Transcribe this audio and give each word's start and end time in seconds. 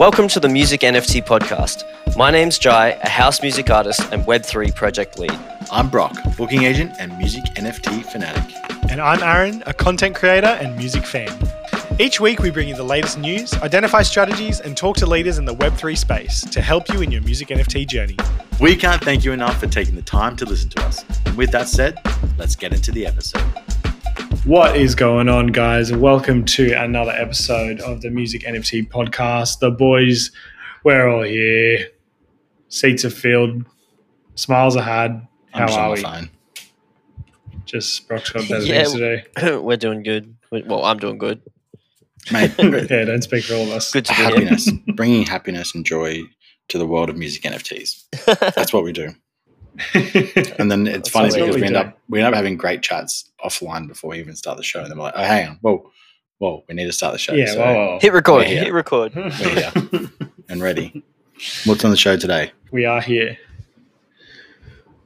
Welcome 0.00 0.28
to 0.28 0.40
the 0.40 0.48
Music 0.48 0.80
NFT 0.80 1.26
podcast. 1.26 1.84
My 2.16 2.30
name's 2.30 2.58
Jai, 2.58 2.98
a 3.02 3.08
house 3.10 3.42
music 3.42 3.68
artist 3.68 4.00
and 4.10 4.24
Web3 4.24 4.74
project 4.74 5.18
lead. 5.18 5.38
I'm 5.70 5.90
Brok, 5.90 6.16
booking 6.38 6.62
agent 6.62 6.92
and 6.98 7.18
music 7.18 7.44
NFT 7.56 8.04
fanatic. 8.06 8.50
And 8.90 8.98
I'm 8.98 9.22
Aaron, 9.22 9.62
a 9.66 9.74
content 9.74 10.16
creator 10.16 10.46
and 10.46 10.74
music 10.78 11.04
fan. 11.04 11.28
Each 11.98 12.18
week, 12.18 12.38
we 12.38 12.50
bring 12.50 12.66
you 12.66 12.74
the 12.74 12.82
latest 12.82 13.18
news, 13.18 13.52
identify 13.52 14.00
strategies, 14.00 14.60
and 14.60 14.74
talk 14.74 14.96
to 14.96 15.06
leaders 15.06 15.36
in 15.36 15.44
the 15.44 15.54
Web3 15.54 15.98
space 15.98 16.40
to 16.46 16.62
help 16.62 16.88
you 16.88 17.02
in 17.02 17.12
your 17.12 17.20
music 17.20 17.48
NFT 17.48 17.86
journey. 17.86 18.16
We 18.58 18.76
can't 18.76 19.04
thank 19.04 19.22
you 19.22 19.32
enough 19.32 19.60
for 19.60 19.66
taking 19.66 19.96
the 19.96 20.02
time 20.02 20.34
to 20.36 20.46
listen 20.46 20.70
to 20.70 20.82
us. 20.86 21.04
And 21.26 21.36
with 21.36 21.50
that 21.50 21.68
said, 21.68 21.98
let's 22.38 22.56
get 22.56 22.72
into 22.72 22.90
the 22.90 23.06
episode. 23.06 23.44
What 24.44 24.74
is 24.74 24.94
going 24.94 25.28
on, 25.28 25.48
guys? 25.48 25.92
Welcome 25.92 26.46
to 26.46 26.72
another 26.72 27.10
episode 27.10 27.78
of 27.80 28.00
the 28.00 28.10
Music 28.10 28.42
NFT 28.42 28.88
podcast. 28.88 29.58
The 29.58 29.70
boys, 29.70 30.30
we're 30.82 31.08
all 31.08 31.24
here. 31.24 31.88
Seats 32.68 33.04
are 33.04 33.10
filled. 33.10 33.66
Smiles 34.36 34.76
are 34.76 34.82
had. 34.82 35.26
How 35.52 35.66
I'm 35.66 35.78
are 35.78 35.90
we're 35.90 35.96
fine. 35.96 36.30
Just 37.66 38.08
Brok's 38.08 38.30
got 38.30 38.48
better 38.48 38.64
Yeah, 38.64 38.84
things 38.84 38.94
to 38.94 39.22
do. 39.42 39.60
We're 39.60 39.76
doing 39.76 40.02
good. 40.02 40.34
Well, 40.50 40.86
I'm 40.86 40.98
doing 40.98 41.18
good. 41.18 41.42
Mate, 42.32 42.52
Yeah, 42.58 43.04
don't 43.04 43.22
speak 43.22 43.44
for 43.44 43.54
all 43.54 43.64
of 43.64 43.70
us. 43.72 43.92
Good 43.92 44.06
to 44.06 44.12
be 44.14 44.22
here. 44.22 44.30
happiness, 44.30 44.70
bringing 44.94 45.26
happiness 45.26 45.74
and 45.74 45.84
joy 45.84 46.22
to 46.68 46.78
the 46.78 46.86
world 46.86 47.10
of 47.10 47.16
music 47.18 47.42
NFTs. 47.42 48.04
That's 48.54 48.72
what 48.72 48.84
we 48.84 48.92
do. 48.92 49.10
And 50.58 50.70
then 50.70 50.86
it's 50.86 51.08
funny 51.08 51.28
because 51.30 51.54
we 51.54 51.60
we 51.62 51.66
end 51.66 51.74
do. 51.74 51.80
up 51.80 51.98
we 52.08 52.18
end 52.20 52.28
up 52.28 52.34
having 52.34 52.56
great 52.56 52.82
chats 52.82 53.30
offline 53.44 53.88
before 53.88 54.10
we 54.10 54.18
even 54.18 54.36
start 54.36 54.56
the 54.56 54.62
show, 54.62 54.80
and 54.80 54.90
then 54.90 54.98
we're 54.98 55.04
like, 55.04 55.14
"Oh, 55.16 55.22
hang 55.22 55.48
on, 55.48 55.58
whoa, 55.62 55.90
whoa, 56.38 56.64
we 56.68 56.74
need 56.74 56.86
to 56.86 56.92
start 56.92 57.12
the 57.12 57.18
show." 57.18 57.32
yeah, 57.34 57.46
So 57.46 57.58
well, 57.58 57.74
well. 57.88 57.98
Hit 58.00 58.12
record. 58.12 58.38
We're 58.38 58.44
here. 58.44 58.64
Hit 58.64 58.72
record. 58.72 59.14
we're 59.14 59.30
here 59.30 59.72
and 60.48 60.62
ready. 60.62 61.02
What's 61.64 61.84
on 61.84 61.90
the 61.90 61.96
show 61.96 62.16
today? 62.16 62.52
we 62.70 62.84
are 62.84 63.00
here. 63.00 63.38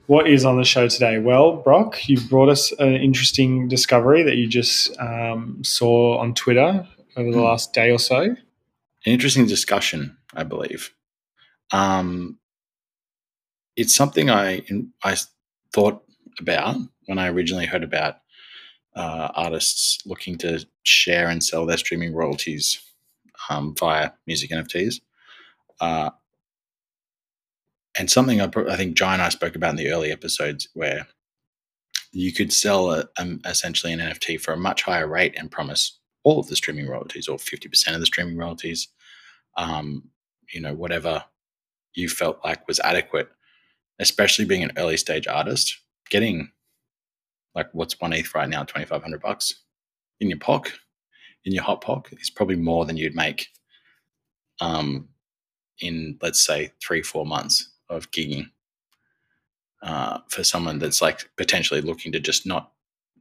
What 0.07 0.29
is 0.29 0.45
on 0.45 0.59
the 0.59 0.65
show 0.65 0.87
today? 0.89 1.19
Well, 1.19 1.57
Brok, 1.57 2.09
you've 2.09 2.29
brought 2.29 2.51
us 2.51 2.73
an 2.73 2.95
interesting 2.95 3.69
discovery 3.69 4.23
that 4.23 4.37
you 4.37 4.47
just 4.47 4.95
um, 5.01 5.63
saw 5.65 6.19
on 6.19 6.35
Twitter 6.35 6.87
over 7.17 7.31
the 7.31 7.39
Hmm. 7.39 7.45
last 7.45 7.73
day 7.73 7.91
or 7.91 7.99
so. 7.99 8.21
An 8.21 8.37
interesting 9.07 9.47
discussion, 9.47 10.17
I 10.35 10.43
believe. 10.45 10.93
Um, 11.73 12.39
it's 13.77 13.95
something 13.95 14.31
I 14.31 14.63
I 15.03 15.17
thought 15.73 16.03
about 16.41 16.77
when 17.07 17.19
I 17.19 17.29
originally 17.29 17.67
heard 17.67 17.85
about 17.85 18.17
uh, 18.97 19.29
artists 19.35 19.99
looking 20.07 20.39
to 20.39 20.65
share 20.85 21.29
and 21.29 21.43
sell 21.43 21.67
their 21.67 21.77
streaming 21.77 22.15
royalties 22.15 22.81
um, 23.49 23.75
via 23.79 24.11
music 24.27 24.51
NFTs. 24.51 25.01
Uh, 25.81 26.11
and 27.99 28.11
something 28.11 28.41
I, 28.41 28.51
I 28.69 28.77
think 28.77 28.97
Jai 28.97 29.15
and 29.15 29.23
I 29.23 29.29
spoke 29.29 29.57
about 29.57 29.71
in 29.71 29.77
the 29.77 29.91
early 29.91 30.11
episodes 30.11 30.69
where 30.75 31.07
you 32.13 32.33
could 32.33 32.53
sell 32.53 32.93
a, 32.93 33.09
um, 33.19 33.41
essentially 33.45 33.93
an 33.93 33.99
NFT 33.99 34.41
for 34.41 34.53
a 34.53 34.57
much 34.57 34.83
higher 34.83 35.09
rate 35.09 35.35
and 35.37 35.51
promise 35.51 35.99
all 36.23 36.39
of 36.39 36.49
the 36.49 36.57
streaming 36.57 36.89
royalties 36.89 37.29
or 37.29 37.37
50% 37.37 37.95
of 37.95 38.01
the 38.01 38.07
streaming 38.07 38.37
royalties, 38.37 38.89
um, 39.57 40.09
you 40.53 40.61
know, 40.61 40.75
whatever 40.75 41.25
you 41.95 42.09
felt 42.09 42.39
like 42.45 42.67
was 42.67 42.81
adequate, 42.81 43.29
especially 43.99 44.45
being 44.45 44.63
an 44.63 44.73
early 44.77 44.97
stage 44.97 45.27
artist, 45.27 45.79
getting 46.11 46.51
like 47.55 47.69
what's 47.73 48.01
one 48.01 48.13
eighth 48.13 48.35
right 48.35 48.49
now, 48.49 48.65
2,500 48.65 49.21
bucks 49.21 49.63
in 50.21 50.29
your 50.29 50.39
pock, 50.39 50.73
in 51.45 51.53
your 51.53 51.63
hot 51.63 51.81
pock 51.81 52.11
is 52.13 52.31
probably 52.31 52.57
more 52.57 52.85
than 52.85 52.97
you'd 52.97 53.15
make 53.15 53.49
um, 54.61 55.09
in, 55.81 56.19
let's 56.23 56.45
say, 56.45 56.73
three, 56.83 57.03
four 57.03 57.27
months 57.27 57.71
of 57.89 58.11
gigging 58.11 58.47
uh, 59.83 60.19
for 60.29 60.43
someone 60.43 60.79
that's 60.79 61.03
like 61.03 61.29
potentially 61.37 61.81
looking 61.81 62.13
to 62.13 62.21
just 62.21 62.47
not 62.47 62.73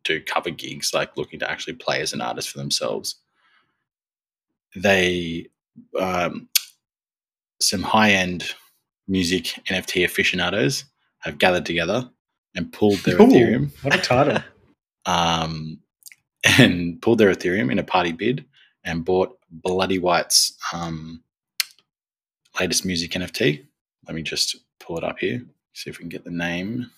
do 0.03 0.22
cover 0.22 0.50
gigs, 0.50 0.94
like 0.94 1.16
looking 1.18 1.40
to 1.40 1.50
actually 1.50 1.74
play 1.74 2.02
as 2.02 2.14
an 2.14 2.22
artist 2.22 2.50
for 2.50 2.58
themselves. 2.58 3.16
They, 4.75 5.48
um, 6.00 6.50
some 7.62 7.81
high 7.81 8.12
end 8.12 8.53
music 9.08 9.46
NFT 9.69 10.06
aficionados 10.06 10.86
have 11.19 11.38
gathered 11.38 11.66
together 11.66 12.09
and 12.56 12.72
pulled 12.72 13.00
their 13.00 13.16
Ooh, 13.22 13.28
Ethereum 13.28 13.72
What 13.84 13.96
a 13.96 14.02
title. 14.02 14.44
um, 15.06 15.80
and 16.59 17.02
pulled 17.02 17.18
their 17.18 17.34
Ethereum 17.34 17.72
in 17.72 17.80
a 17.80 17.84
PartyBid 17.84 18.46
and 18.84 19.06
bought 19.06 19.38
Bloody 19.50 20.00
White's 20.00 20.58
um, 20.74 21.24
latest 22.59 22.86
music 22.86 23.12
NFT. 23.12 23.66
Let 24.08 24.16
me 24.16 24.22
just 24.22 24.58
pull 24.80 24.97
it 24.97 25.03
up 25.03 25.19
here, 25.19 25.42
see 25.74 25.90
if 25.90 25.97
we 25.97 26.03
can 26.03 26.09
get 26.09 26.25
the 26.25 26.31
name. 26.31 26.90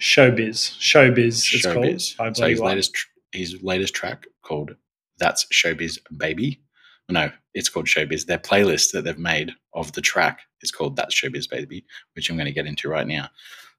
Showbiz. 0.00 0.78
Showbiz, 0.78 1.54
it's 1.54 1.64
called. 1.64 1.84
Showbiz. 1.86 2.36
So 2.36 2.48
his 2.48 2.60
White. 2.60 2.68
latest 2.68 2.96
his 3.32 3.62
latest 3.62 3.94
track 3.94 4.26
called 4.42 4.76
"That's 5.18 5.46
Showbiz 5.46 5.98
Baby." 6.16 6.60
No, 7.08 7.30
it's 7.54 7.68
called 7.68 7.86
Showbiz. 7.86 8.26
Their 8.26 8.38
playlist 8.38 8.92
that 8.92 9.04
they've 9.04 9.18
made 9.18 9.52
of 9.74 9.92
the 9.92 10.00
track 10.00 10.40
is 10.62 10.72
called 10.72 10.96
"That's 10.96 11.14
Showbiz 11.14 11.48
Baby," 11.48 11.84
which 12.14 12.28
I'm 12.28 12.36
going 12.36 12.46
to 12.46 12.52
get 12.52 12.66
into 12.66 12.88
right 12.88 13.06
now. 13.06 13.28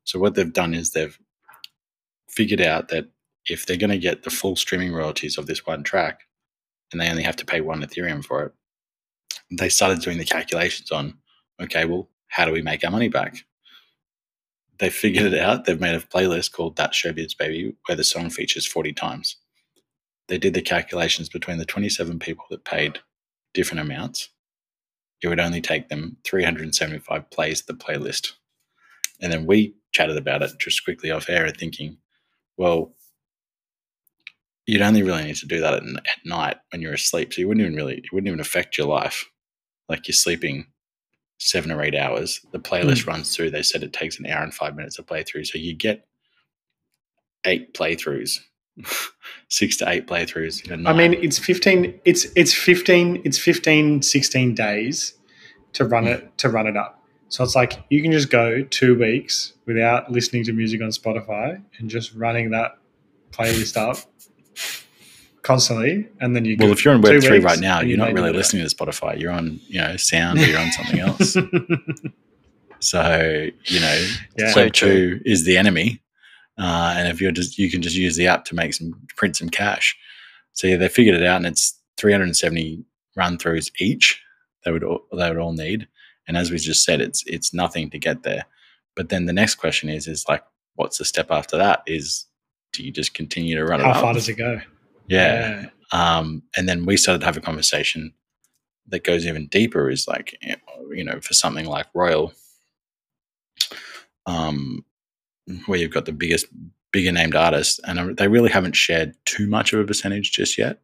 So 0.06 0.20
what 0.20 0.36
they've 0.36 0.54
done 0.54 0.74
is 0.74 0.92
they've 0.92 1.18
figured 2.30 2.62
out 2.62 2.88
that 2.90 3.10
if 3.46 3.66
they're 3.66 3.78
going 3.78 3.90
to 3.92 3.98
get 3.98 4.24
the 4.24 4.30
full 4.30 4.56
streaming 4.56 4.94
royalties 4.94 5.38
of 5.38 5.46
this 5.48 5.66
one 5.66 5.84
track, 5.84 6.22
and 6.92 7.02
they 7.02 7.10
only 7.10 7.24
have 7.24 7.36
to 7.38 7.46
pay 7.46 7.62
one 7.62 7.82
Ethereum 7.82 8.24
for 8.24 8.44
it, 8.44 8.54
they 9.52 9.70
started 9.70 10.02
doing 10.02 10.18
the 10.18 10.26
calculations 10.26 10.92
on, 10.92 11.18
okay, 11.62 11.86
well, 11.86 12.10
how 12.28 12.46
do 12.46 12.52
we 12.52 12.62
make 12.62 12.84
our 12.84 12.92
money 12.92 13.10
back? 13.10 13.38
They 14.80 14.90
figured 14.90 15.34
it 15.34 15.40
out. 15.40 15.66
They've 15.66 15.80
made 15.80 15.96
a 15.96 16.00
playlist 16.00 16.52
called 16.52 16.76
That 16.76 16.94
Showbiz 16.94 17.38
Baby, 17.38 17.76
where 17.86 17.96
the 17.96 18.04
song 18.04 18.30
features 18.30 18.68
40 18.68 18.94
times. 18.94 19.38
They 20.28 20.38
did 20.38 20.54
the 20.54 20.62
calculations 20.62 21.30
between 21.30 21.58
the 21.58 21.66
27 21.66 22.20
people 22.20 22.46
that 22.52 22.66
paid 22.66 23.00
different 23.54 23.82
amounts. 23.82 24.30
It 25.22 25.28
would 25.28 25.40
only 25.40 25.62
take 25.62 25.90
them 25.90 26.18
375 26.26 27.30
plays 27.32 27.62
of 27.62 27.68
the 27.68 27.74
playlist. 27.74 28.34
And 29.22 29.32
then 29.32 29.46
we 29.46 29.76
chatted 29.92 30.18
about 30.18 30.44
it 30.44 30.52
just 30.60 30.84
quickly 30.84 31.10
off 31.10 31.30
air, 31.30 31.50
thinking, 31.50 31.98
well, 32.56 32.94
you'd 34.68 34.82
only 34.82 35.02
really 35.02 35.24
need 35.24 35.38
to 35.38 35.48
do 35.48 35.60
that 35.62 35.74
at, 35.74 35.84
at 35.84 36.26
night 36.26 36.58
when 36.72 36.82
you're 36.82 36.94
asleep. 36.94 37.34
So 37.34 37.42
you 37.42 37.48
wouldn't 37.48 37.66
even 37.66 37.76
really, 37.76 37.98
it 37.98 38.12
wouldn't 38.12 38.28
even 38.28 38.40
affect 38.40 38.78
your 38.78 38.88
life. 38.88 39.26
Like 39.90 40.08
you're 40.08 40.14
sleeping 40.14 40.68
seven 41.40 41.72
or 41.72 41.82
eight 41.82 41.96
hours. 41.96 42.42
The 42.52 42.60
playlist 42.60 43.04
mm. 43.04 43.08
runs 43.08 43.36
through. 43.36 43.52
They 43.52 43.64
said 43.64 43.84
it 43.84 43.94
takes 43.94 44.20
an 44.20 44.26
hour 44.26 44.44
and 44.44 44.54
five 44.54 44.76
minutes 44.76 44.98
to 44.98 45.04
play 45.04 45.24
through. 45.24 45.46
So 45.46 45.58
you 45.58 45.76
get 45.76 46.06
eight 47.46 47.74
playthroughs, 47.74 48.38
six 49.50 49.78
to 49.78 49.90
eight 49.90 50.08
playthroughs 50.08 50.66
in 50.66 50.74
a 50.74 50.78
night. 50.78 50.92
I 50.94 50.98
mean, 50.98 51.14
it's 51.24 51.40
15 51.40 52.00
it's 52.06 52.26
it's 52.36 52.54
15 52.54 53.22
it's 53.26 53.38
15 53.40 54.02
16 54.02 54.54
days 54.56 55.14
to 55.74 55.86
run 55.86 56.04
Hmm. 56.04 56.10
it 56.10 56.38
to 56.40 56.50
run 56.50 56.68
it 56.68 56.78
up. 56.78 57.02
So 57.30 57.44
it's 57.44 57.56
like 57.56 57.74
you 57.90 58.02
can 58.02 58.12
just 58.12 58.30
go 58.30 58.62
2 58.64 58.98
weeks 58.98 59.54
without 59.66 60.12
listening 60.12 60.44
to 60.46 60.54
music 60.54 60.82
on 60.82 60.90
Spotify 60.90 61.62
and 61.78 61.90
just 61.90 62.14
running 62.16 62.52
that 62.52 62.78
playlist 63.32 63.76
up 63.78 63.98
constantly 65.44 66.08
and 66.20 66.36
then 66.36 66.44
you 66.46 66.58
well, 66.60 66.72
if 66.72 66.84
you're 66.84 66.94
on 66.94 67.02
Web 67.02 67.22
three 67.22 67.32
weeks 67.40 67.46
right 67.46 67.60
now, 67.60 67.82
you're 67.82 67.98
not 67.98 68.14
really 68.14 68.32
listening 68.32 68.68
to 68.68 68.74
Spotify. 68.76 69.20
You're 69.20 69.32
on, 69.32 69.60
you 69.68 69.80
know, 69.80 69.96
sound 69.98 70.40
or 70.40 70.46
you're 70.46 70.60
on 70.60 70.72
something 70.72 71.00
else. 71.00 71.38
So 72.80 73.48
you 73.66 73.80
know, 73.80 74.08
Yeah. 74.38 74.52
So 74.52 74.62
Web 74.66 74.74
two 74.74 75.20
is 75.26 75.46
the 75.46 75.58
enemy, 75.58 76.00
uh, 76.58 76.96
and 76.98 77.08
if 77.08 77.22
you're 77.22 77.32
just 77.32 77.58
you 77.58 77.70
can 77.70 77.82
just 77.82 77.96
use 77.96 78.16
the 78.16 78.28
app 78.28 78.46
to 78.46 78.56
make 78.56 78.74
some 78.74 78.94
print 79.16 79.36
some 79.38 79.50
cash. 79.50 79.98
So 80.54 80.68
yeah, 80.68 80.78
they 80.78 80.90
figured 80.90 81.16
it 81.16 81.24
out, 81.24 81.38
and 81.38 81.46
it's 81.46 81.80
370 81.98 82.84
run 83.16 83.38
throughs 83.38 83.72
each. 83.80 84.22
They 84.66 84.72
would 84.72 84.84
all, 84.84 85.02
they 85.14 85.30
would 85.30 85.38
all 85.38 85.54
need, 85.54 85.88
and 86.28 86.36
as 86.38 86.52
we 86.52 86.58
just 86.58 86.84
said, 86.84 87.02
it's 87.02 87.24
it's 87.28 87.54
nothing 87.54 87.90
to 87.92 88.00
get 88.00 88.24
there. 88.24 88.46
But 88.96 89.10
then 89.10 89.26
the 89.26 89.34
next 89.34 89.56
question 89.56 89.90
is 89.90 90.08
is 90.08 90.26
like, 90.28 90.44
what's 90.76 90.98
the 90.98 91.06
step 91.06 91.32
after 91.32 91.58
that? 91.58 91.84
Is 91.86 92.26
do 92.74 92.84
you 92.84 92.92
just 92.92 93.14
continue 93.14 93.56
to 93.56 93.66
run 93.66 93.80
it 93.80 93.84
How 93.84 93.92
up? 93.92 94.02
far 94.02 94.14
does 94.14 94.28
it 94.30 94.34
go? 94.36 94.60
yeah. 95.08 95.68
Um, 95.94 96.44
and 96.58 96.68
then 96.68 96.86
we 96.86 96.98
started 96.98 97.20
to 97.20 97.26
have 97.26 97.38
a 97.38 97.42
conversation 97.42 98.14
that 98.88 99.06
goes 99.06 99.26
even 99.26 99.48
deeper 99.48 99.90
is 99.90 100.08
like, 100.08 100.38
you 100.92 101.04
know, 101.04 101.20
for 101.22 101.34
something 101.34 101.66
like 101.66 101.88
Royal, 101.94 102.34
um, 104.26 104.84
where 105.66 105.80
you've 105.80 105.94
got 105.94 106.06
the 106.06 106.12
biggest, 106.12 106.48
bigger 106.92 107.12
named 107.12 107.36
artists, 107.36 107.80
and 107.86 108.18
they 108.18 108.28
really 108.28 108.50
haven't 108.50 108.76
shared 108.76 109.16
too 109.26 109.48
much 109.48 109.74
of 109.74 109.80
a 109.80 109.86
percentage 109.86 110.32
just 110.32 110.58
yet. 110.58 110.80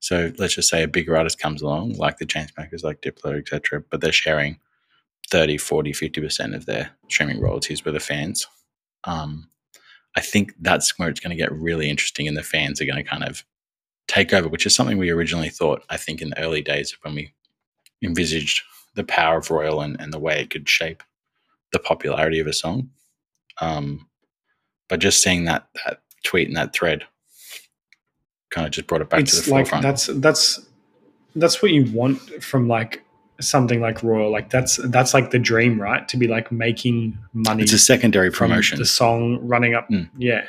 So 0.00 0.32
let's 0.38 0.54
just 0.54 0.68
say 0.68 0.82
a 0.82 0.88
bigger 0.88 1.16
artist 1.16 1.40
comes 1.40 1.62
along, 1.62 1.94
like 1.94 2.18
the 2.18 2.26
Chainsmokers, 2.26 2.84
like 2.84 3.02
Diplo, 3.02 3.38
etc., 3.38 3.82
but 3.90 4.00
they're 4.00 4.12
sharing 4.12 4.58
30, 5.30 5.58
40, 5.58 5.92
50% 5.92 6.54
of 6.54 6.66
their 6.66 6.90
streaming 7.08 7.40
royalties 7.40 7.84
with 7.84 7.94
the 7.94 8.00
fans. 8.00 8.46
Um, 9.04 9.48
I 10.16 10.20
think 10.20 10.54
that's 10.60 10.98
where 10.98 11.08
it's 11.08 11.20
going 11.20 11.36
to 11.36 11.42
get 11.42 11.52
really 11.52 11.90
interesting, 11.90 12.28
and 12.28 12.36
the 12.36 12.42
fans 12.42 12.80
are 12.80 12.86
going 12.86 13.02
to 13.02 13.08
kind 13.08 13.24
of 13.24 13.44
take 14.06 14.32
over, 14.32 14.48
which 14.48 14.66
is 14.66 14.74
something 14.74 14.98
we 14.98 15.10
originally 15.10 15.50
thought, 15.50 15.84
I 15.90 15.96
think, 15.96 16.22
in 16.22 16.30
the 16.30 16.40
early 16.40 16.62
days 16.62 16.96
when 17.02 17.14
we 17.14 17.32
envisaged 18.02 18.62
the 18.94 19.04
power 19.04 19.38
of 19.38 19.50
Royal 19.50 19.80
and, 19.80 20.00
and 20.00 20.12
the 20.12 20.18
way 20.18 20.40
it 20.40 20.50
could 20.50 20.68
shape 20.68 21.02
the 21.72 21.78
popularity 21.78 22.40
of 22.40 22.46
a 22.46 22.52
song. 22.52 22.90
Um, 23.60 24.08
but 24.88 25.00
just 25.00 25.22
seeing 25.22 25.44
that 25.44 25.68
that 25.84 26.00
tweet 26.24 26.48
and 26.48 26.56
that 26.56 26.72
thread 26.72 27.04
kind 28.50 28.66
of 28.66 28.72
just 28.72 28.86
brought 28.86 29.02
it 29.02 29.10
back 29.10 29.20
it's 29.20 29.38
to 29.38 29.44
the 29.44 29.50
like 29.50 29.66
forefront. 29.66 29.82
that's 29.82 30.06
that's 30.06 30.60
that's 31.36 31.62
what 31.62 31.70
you 31.70 31.90
want 31.92 32.20
from 32.42 32.68
like 32.68 33.04
something 33.40 33.80
like 33.80 34.02
Royal. 34.02 34.30
Like 34.30 34.50
that's 34.50 34.76
that's 34.88 35.14
like 35.14 35.30
the 35.30 35.38
dream, 35.38 35.80
right? 35.80 36.06
To 36.08 36.16
be 36.16 36.26
like 36.26 36.50
making 36.50 37.18
money 37.32 37.62
it's 37.62 37.72
a 37.72 37.78
secondary 37.78 38.30
promotion. 38.30 38.78
the 38.78 38.86
song 38.86 39.38
running 39.42 39.74
up. 39.74 39.88
Mm. 39.88 40.08
Yeah, 40.16 40.44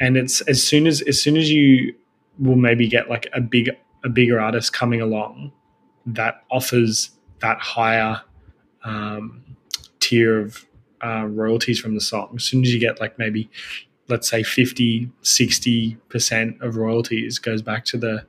and 0.00 0.16
it's 0.16 0.40
as 0.42 0.62
soon 0.62 0.86
as 0.86 1.02
as 1.02 1.20
soon 1.20 1.36
as 1.36 1.50
you 1.50 1.94
will 2.38 2.56
maybe 2.56 2.88
get 2.88 3.08
like 3.08 3.28
a 3.32 3.40
big 3.40 3.70
a 4.04 4.08
bigger 4.08 4.40
artist 4.40 4.72
coming 4.72 5.00
along 5.00 5.52
that 6.04 6.44
offers 6.50 7.10
that 7.40 7.58
higher 7.58 8.20
um, 8.84 9.42
tier 10.00 10.40
of 10.40 10.64
uh, 11.04 11.26
royalties 11.26 11.78
from 11.80 11.94
the 11.94 12.00
song. 12.00 12.32
As 12.36 12.44
soon 12.44 12.62
as 12.62 12.72
you 12.72 12.80
get 12.80 13.00
like 13.00 13.18
maybe 13.18 13.50
let's 14.08 14.28
say 14.28 14.42
50 14.42 15.10
60% 15.22 16.60
of 16.60 16.76
royalties 16.76 17.38
goes 17.38 17.62
back 17.62 17.84
to 17.86 17.98
the 17.98 18.24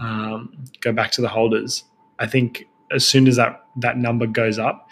um, 0.00 0.64
go 0.80 0.92
back 0.92 1.10
to 1.12 1.20
the 1.20 1.28
holders 1.28 1.84
i 2.18 2.26
think 2.26 2.64
as 2.90 3.06
soon 3.06 3.28
as 3.28 3.36
that 3.36 3.64
that 3.76 3.98
number 3.98 4.26
goes 4.26 4.58
up 4.58 4.88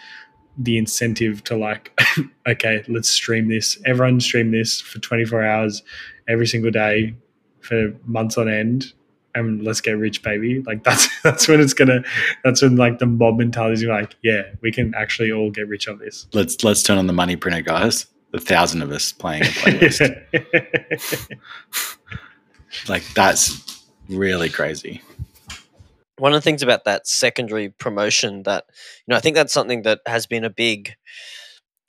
the 0.57 0.77
incentive 0.77 1.43
to 1.45 1.55
like 1.55 1.99
okay 2.47 2.83
let's 2.87 3.09
stream 3.09 3.49
this 3.49 3.79
everyone 3.85 4.19
stream 4.19 4.51
this 4.51 4.79
for 4.81 4.99
24 4.99 5.43
hours 5.43 5.81
every 6.27 6.45
single 6.45 6.71
day 6.71 7.15
for 7.61 7.93
months 8.05 8.37
on 8.37 8.47
end 8.47 8.93
and 9.35 9.63
let's 9.63 9.81
get 9.81 9.91
rich 9.91 10.23
baby 10.23 10.61
like 10.63 10.83
that's 10.83 11.07
that's 11.23 11.47
when 11.47 11.59
it's 11.59 11.73
gonna 11.73 12.03
that's 12.43 12.61
when 12.61 12.75
like 12.75 12.99
the 12.99 13.05
mob 13.05 13.37
mentality 13.37 13.73
is 13.73 13.83
like 13.83 14.15
yeah 14.23 14.43
we 14.61 14.71
can 14.71 14.93
actually 14.95 15.31
all 15.31 15.51
get 15.51 15.67
rich 15.67 15.87
on 15.87 15.97
this 15.99 16.27
let's 16.33 16.63
let's 16.63 16.83
turn 16.83 16.97
on 16.97 17.07
the 17.07 17.13
money 17.13 17.35
printer, 17.35 17.61
guys. 17.61 18.07
A 18.33 18.39
thousand 18.39 18.81
of 18.83 18.91
us 18.91 19.11
playing 19.11 19.41
a 19.43 19.45
playlist. 19.47 21.37
like 22.89 23.03
that's 23.15 23.83
really 24.07 24.49
crazy. 24.49 25.01
one 26.17 26.33
of 26.33 26.37
the 26.37 26.41
things 26.41 26.61
about 26.61 26.85
that 26.85 27.07
secondary 27.07 27.69
promotion 27.69 28.43
that 28.43 28.65
you 29.07 29.11
know 29.11 29.17
i 29.17 29.19
think 29.19 29.35
that's 29.35 29.53
something 29.53 29.81
that 29.83 29.99
has 30.05 30.27
been 30.27 30.43
a 30.43 30.49
big 30.49 30.93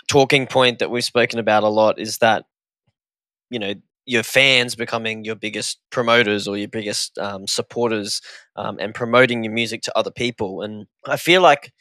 talking 0.08 0.46
point 0.46 0.78
that 0.78 0.90
we've 0.90 1.04
spoken 1.04 1.38
about 1.38 1.62
a 1.62 1.68
lot 1.68 1.98
is 1.98 2.18
that 2.18 2.44
you 3.50 3.58
know 3.58 3.74
your 4.06 4.22
fans 4.22 4.74
becoming 4.74 5.24
your 5.24 5.36
biggest 5.36 5.78
promoters 5.90 6.48
or 6.48 6.56
your 6.56 6.68
biggest 6.68 7.18
um, 7.18 7.46
supporters 7.46 8.20
um, 8.56 8.78
and 8.80 8.94
promoting 8.94 9.44
your 9.44 9.52
music 9.52 9.82
to 9.82 9.96
other 9.98 10.10
people. 10.10 10.62
And 10.62 10.86
i 11.06 11.16
feel 11.16 11.42
like 11.42 11.72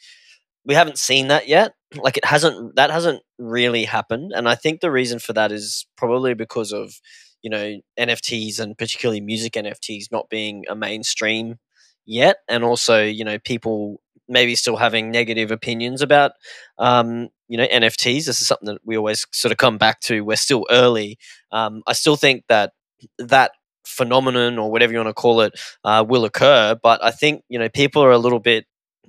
we 0.64 0.74
haven't 0.74 0.98
seen 0.98 1.28
that 1.28 1.48
yet. 1.48 1.72
Like 1.96 2.16
it 2.16 2.24
hasn't 2.24 2.76
that 2.76 2.90
hasn't 2.90 3.22
really 3.38 3.84
happened. 3.84 4.32
And 4.34 4.48
i 4.48 4.54
think 4.54 4.80
the 4.80 4.90
reason 4.90 5.18
for 5.18 5.32
that 5.32 5.52
is 5.52 5.86
probably 5.96 6.34
because 6.34 6.72
of 6.72 6.94
you 7.42 7.50
know 7.50 7.80
nfts 7.98 8.60
and 8.60 8.76
particularly 8.76 9.20
music 9.20 9.54
nfts 9.54 10.12
not 10.12 10.28
being 10.30 10.64
a 10.68 10.74
mainstream 10.76 11.58
yet. 12.06 12.36
And 12.48 12.64
also 12.64 13.02
you 13.02 13.24
know 13.24 13.38
people 13.38 14.00
maybe 14.28 14.54
still 14.54 14.76
having 14.76 15.10
negative 15.10 15.50
opinions 15.50 16.02
about 16.02 16.32
um, 16.78 17.28
you 17.50 17.58
know 17.58 17.66
nfts 17.66 18.26
this 18.26 18.40
is 18.40 18.46
something 18.46 18.66
that 18.66 18.80
we 18.84 18.96
always 18.96 19.26
sort 19.32 19.52
of 19.52 19.58
come 19.58 19.76
back 19.78 20.00
to 20.00 20.22
we're 20.22 20.36
still 20.36 20.66
early 20.70 21.18
um, 21.52 21.82
i 21.86 21.92
still 21.92 22.16
think 22.16 22.44
that 22.48 22.72
that 23.18 23.52
phenomenon 23.86 24.58
or 24.58 24.70
whatever 24.70 24.92
you 24.92 24.98
want 24.98 25.08
to 25.08 25.14
call 25.14 25.40
it 25.40 25.58
uh, 25.84 26.04
will 26.08 26.24
occur 26.24 26.78
but 26.82 27.02
i 27.04 27.10
think 27.10 27.42
you 27.48 27.58
know 27.58 27.68
people 27.68 28.02
are 28.02 28.12
a 28.12 28.18
little 28.18 28.40
bit 28.40 28.66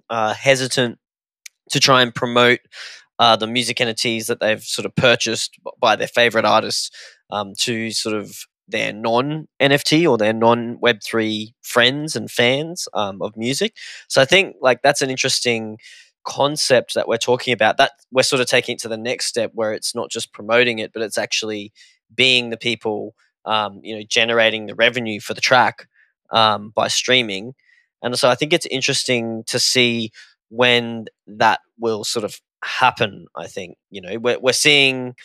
uh, 0.10 0.34
hesitant 0.34 0.98
to 1.70 1.80
try 1.80 2.02
and 2.02 2.14
promote 2.16 2.60
uh, 3.20 3.36
the 3.36 3.48
music 3.48 3.78
nfts 3.78 4.28
that 4.28 4.40
they've 4.40 4.64
sort 4.64 4.86
of 4.86 4.96
purchased 4.96 5.60
by 5.80 5.96
their 5.96 6.08
favorite 6.08 6.46
artists 6.46 6.90
um, 7.32 7.54
to 7.58 7.92
sort 7.92 8.16
of 8.16 8.46
their 8.68 8.94
non 8.94 9.48
NFT 9.60 10.10
or 10.10 10.18
their 10.18 10.34
non 10.34 10.78
Web3 10.78 11.54
friends 11.62 12.16
and 12.16 12.32
fans 12.32 12.88
um, 12.94 13.22
of 13.22 13.36
music. 13.36 13.76
So 14.08 14.22
I 14.22 14.26
think 14.26 14.56
like 14.62 14.82
that's 14.82 15.02
an 15.02 15.10
interesting 15.10 15.78
concept 16.24 16.94
that 16.94 17.08
we're 17.08 17.18
talking 17.18 17.54
about. 17.54 17.78
That 17.78 17.92
we're 18.12 18.24
sort 18.24 18.42
of 18.42 18.48
taking 18.48 18.74
it 18.74 18.80
to 18.82 18.88
the 18.88 18.98
next 18.98 19.28
step 19.28 19.52
where 19.54 19.74
it's 19.74 19.96
not 19.96 20.10
just 20.10 20.34
promoting 20.34 20.80
it, 20.80 20.94
but 20.94 21.02
it's 21.02 21.18
actually 21.18 21.72
being 22.14 22.50
the 22.50 22.58
people, 22.58 23.16
um, 23.46 23.80
you 23.84 23.96
know, 23.96 24.04
generating 24.08 24.66
the 24.66 24.76
revenue 24.76 25.20
for 25.20 25.34
the 25.34 25.42
track 25.42 25.88
um, 26.32 26.72
by 26.76 26.88
streaming. 26.88 27.54
And 28.02 28.18
so 28.18 28.30
I 28.30 28.36
think 28.36 28.54
it's 28.54 28.66
interesting 28.68 29.44
to 29.48 29.60
see 29.60 30.12
when 30.50 31.06
that 31.28 31.60
will 31.80 32.04
sort 32.04 32.26
of 32.26 32.40
happen. 32.64 33.26
I 33.36 33.48
think 33.48 33.78
you 33.90 34.02
know 34.02 34.18
we're 34.20 34.40
we're 34.40 34.54
seeing 34.54 35.16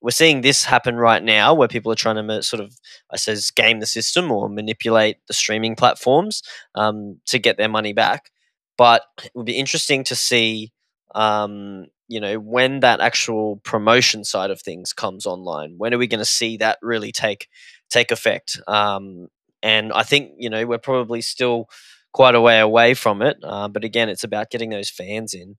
we're 0.00 0.10
seeing 0.10 0.40
this 0.42 0.64
happen 0.64 0.96
right 0.96 1.22
now 1.22 1.54
where 1.54 1.68
people 1.68 1.90
are 1.90 1.96
trying 1.96 2.28
to 2.28 2.42
sort 2.42 2.62
of 2.62 2.76
i 3.10 3.16
says 3.16 3.50
game 3.50 3.80
the 3.80 3.86
system 3.86 4.30
or 4.30 4.48
manipulate 4.48 5.16
the 5.26 5.34
streaming 5.34 5.74
platforms 5.74 6.42
um, 6.74 7.18
to 7.26 7.38
get 7.38 7.56
their 7.56 7.68
money 7.68 7.92
back 7.92 8.30
but 8.76 9.02
it 9.24 9.30
would 9.34 9.46
be 9.46 9.56
interesting 9.56 10.04
to 10.04 10.14
see 10.14 10.72
um, 11.14 11.86
you 12.08 12.20
know 12.20 12.38
when 12.38 12.80
that 12.80 13.00
actual 13.00 13.56
promotion 13.64 14.24
side 14.24 14.50
of 14.50 14.60
things 14.60 14.92
comes 14.92 15.26
online 15.26 15.74
when 15.78 15.92
are 15.92 15.98
we 15.98 16.06
going 16.06 16.18
to 16.18 16.24
see 16.24 16.56
that 16.56 16.78
really 16.82 17.12
take 17.12 17.48
take 17.90 18.10
effect 18.10 18.60
um, 18.68 19.28
and 19.62 19.92
i 19.92 20.02
think 20.02 20.32
you 20.38 20.50
know 20.50 20.66
we're 20.66 20.78
probably 20.78 21.20
still 21.20 21.68
quite 22.12 22.34
a 22.34 22.40
way 22.40 22.60
away 22.60 22.94
from 22.94 23.22
it 23.22 23.36
uh, 23.42 23.68
but 23.68 23.84
again 23.84 24.08
it's 24.08 24.24
about 24.24 24.50
getting 24.50 24.70
those 24.70 24.90
fans 24.90 25.34
in 25.34 25.56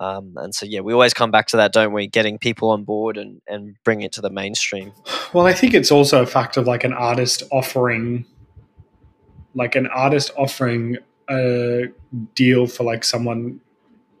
um, 0.00 0.34
and 0.36 0.54
so, 0.54 0.64
yeah, 0.64 0.80
we 0.80 0.92
always 0.92 1.12
come 1.12 1.30
back 1.30 1.48
to 1.48 1.56
that, 1.56 1.72
don't 1.72 1.92
we? 1.92 2.06
Getting 2.06 2.38
people 2.38 2.70
on 2.70 2.84
board 2.84 3.16
and, 3.16 3.40
and 3.48 3.76
bring 3.84 4.02
it 4.02 4.12
to 4.12 4.20
the 4.20 4.30
mainstream. 4.30 4.92
Well, 5.32 5.46
I 5.46 5.52
think 5.52 5.74
it's 5.74 5.90
also 5.90 6.22
a 6.22 6.26
fact 6.26 6.56
of 6.56 6.66
like 6.66 6.84
an 6.84 6.92
artist 6.92 7.42
offering, 7.50 8.24
like 9.54 9.74
an 9.74 9.88
artist 9.88 10.30
offering 10.36 10.98
a 11.30 11.88
deal 12.34 12.66
for 12.66 12.84
like 12.84 13.04
someone 13.04 13.60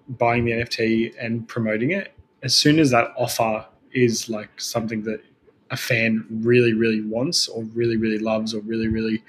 buying 0.08 0.44
the 0.44 0.52
NFT 0.52 1.14
and 1.18 1.46
promoting 1.48 1.92
it. 1.92 2.14
As 2.42 2.54
soon 2.54 2.78
as 2.78 2.90
that 2.90 3.12
offer 3.16 3.66
is 3.92 4.28
like 4.28 4.60
something 4.60 5.02
that 5.02 5.22
a 5.70 5.76
fan 5.76 6.24
really, 6.30 6.72
really 6.72 7.02
wants 7.02 7.48
or 7.48 7.64
really, 7.74 7.96
really 7.96 8.18
loves 8.18 8.54
or 8.54 8.60
really, 8.60 8.88
really 8.88 9.22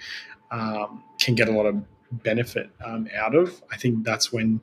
um, 0.51 1.03
can 1.19 1.35
get 1.35 1.47
a 1.47 1.51
lot 1.51 1.65
of 1.65 1.83
benefit 2.11 2.69
um, 2.83 3.07
out 3.15 3.35
of, 3.35 3.61
I 3.71 3.77
think 3.77 4.03
that's 4.03 4.31
when 4.31 4.61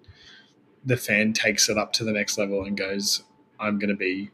the 0.85 0.97
fan 0.97 1.33
takes 1.33 1.69
it 1.69 1.77
up 1.77 1.93
to 1.95 2.05
the 2.05 2.13
next 2.13 2.39
level 2.39 2.65
and 2.65 2.77
goes, 2.77 3.23
I'm 3.59 3.79
going 3.79 3.91
to 3.91 3.97
be 3.97 4.31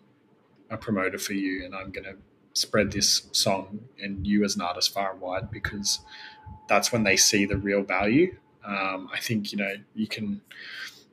a 0.71 0.76
promoter 0.76 1.18
for 1.18 1.33
you 1.33 1.64
and 1.64 1.75
I'm 1.75 1.90
going 1.90 2.04
to 2.04 2.16
spread 2.54 2.92
this 2.92 3.28
song 3.33 3.80
and 4.00 4.26
you 4.26 4.45
as 4.45 4.56
an 4.56 4.62
artist 4.62 4.92
far 4.92 5.12
and 5.12 5.21
wide 5.21 5.50
because 5.50 6.00
that's 6.68 6.92
when 6.92 7.02
they 7.02 7.16
see 7.16 7.45
the 7.45 7.56
real 7.56 7.83
value. 7.83 8.37
Um, 8.64 9.09
I 9.12 9.19
think, 9.19 9.52
you 9.52 9.59
know, 9.59 9.73
you 9.95 10.07
can, 10.07 10.40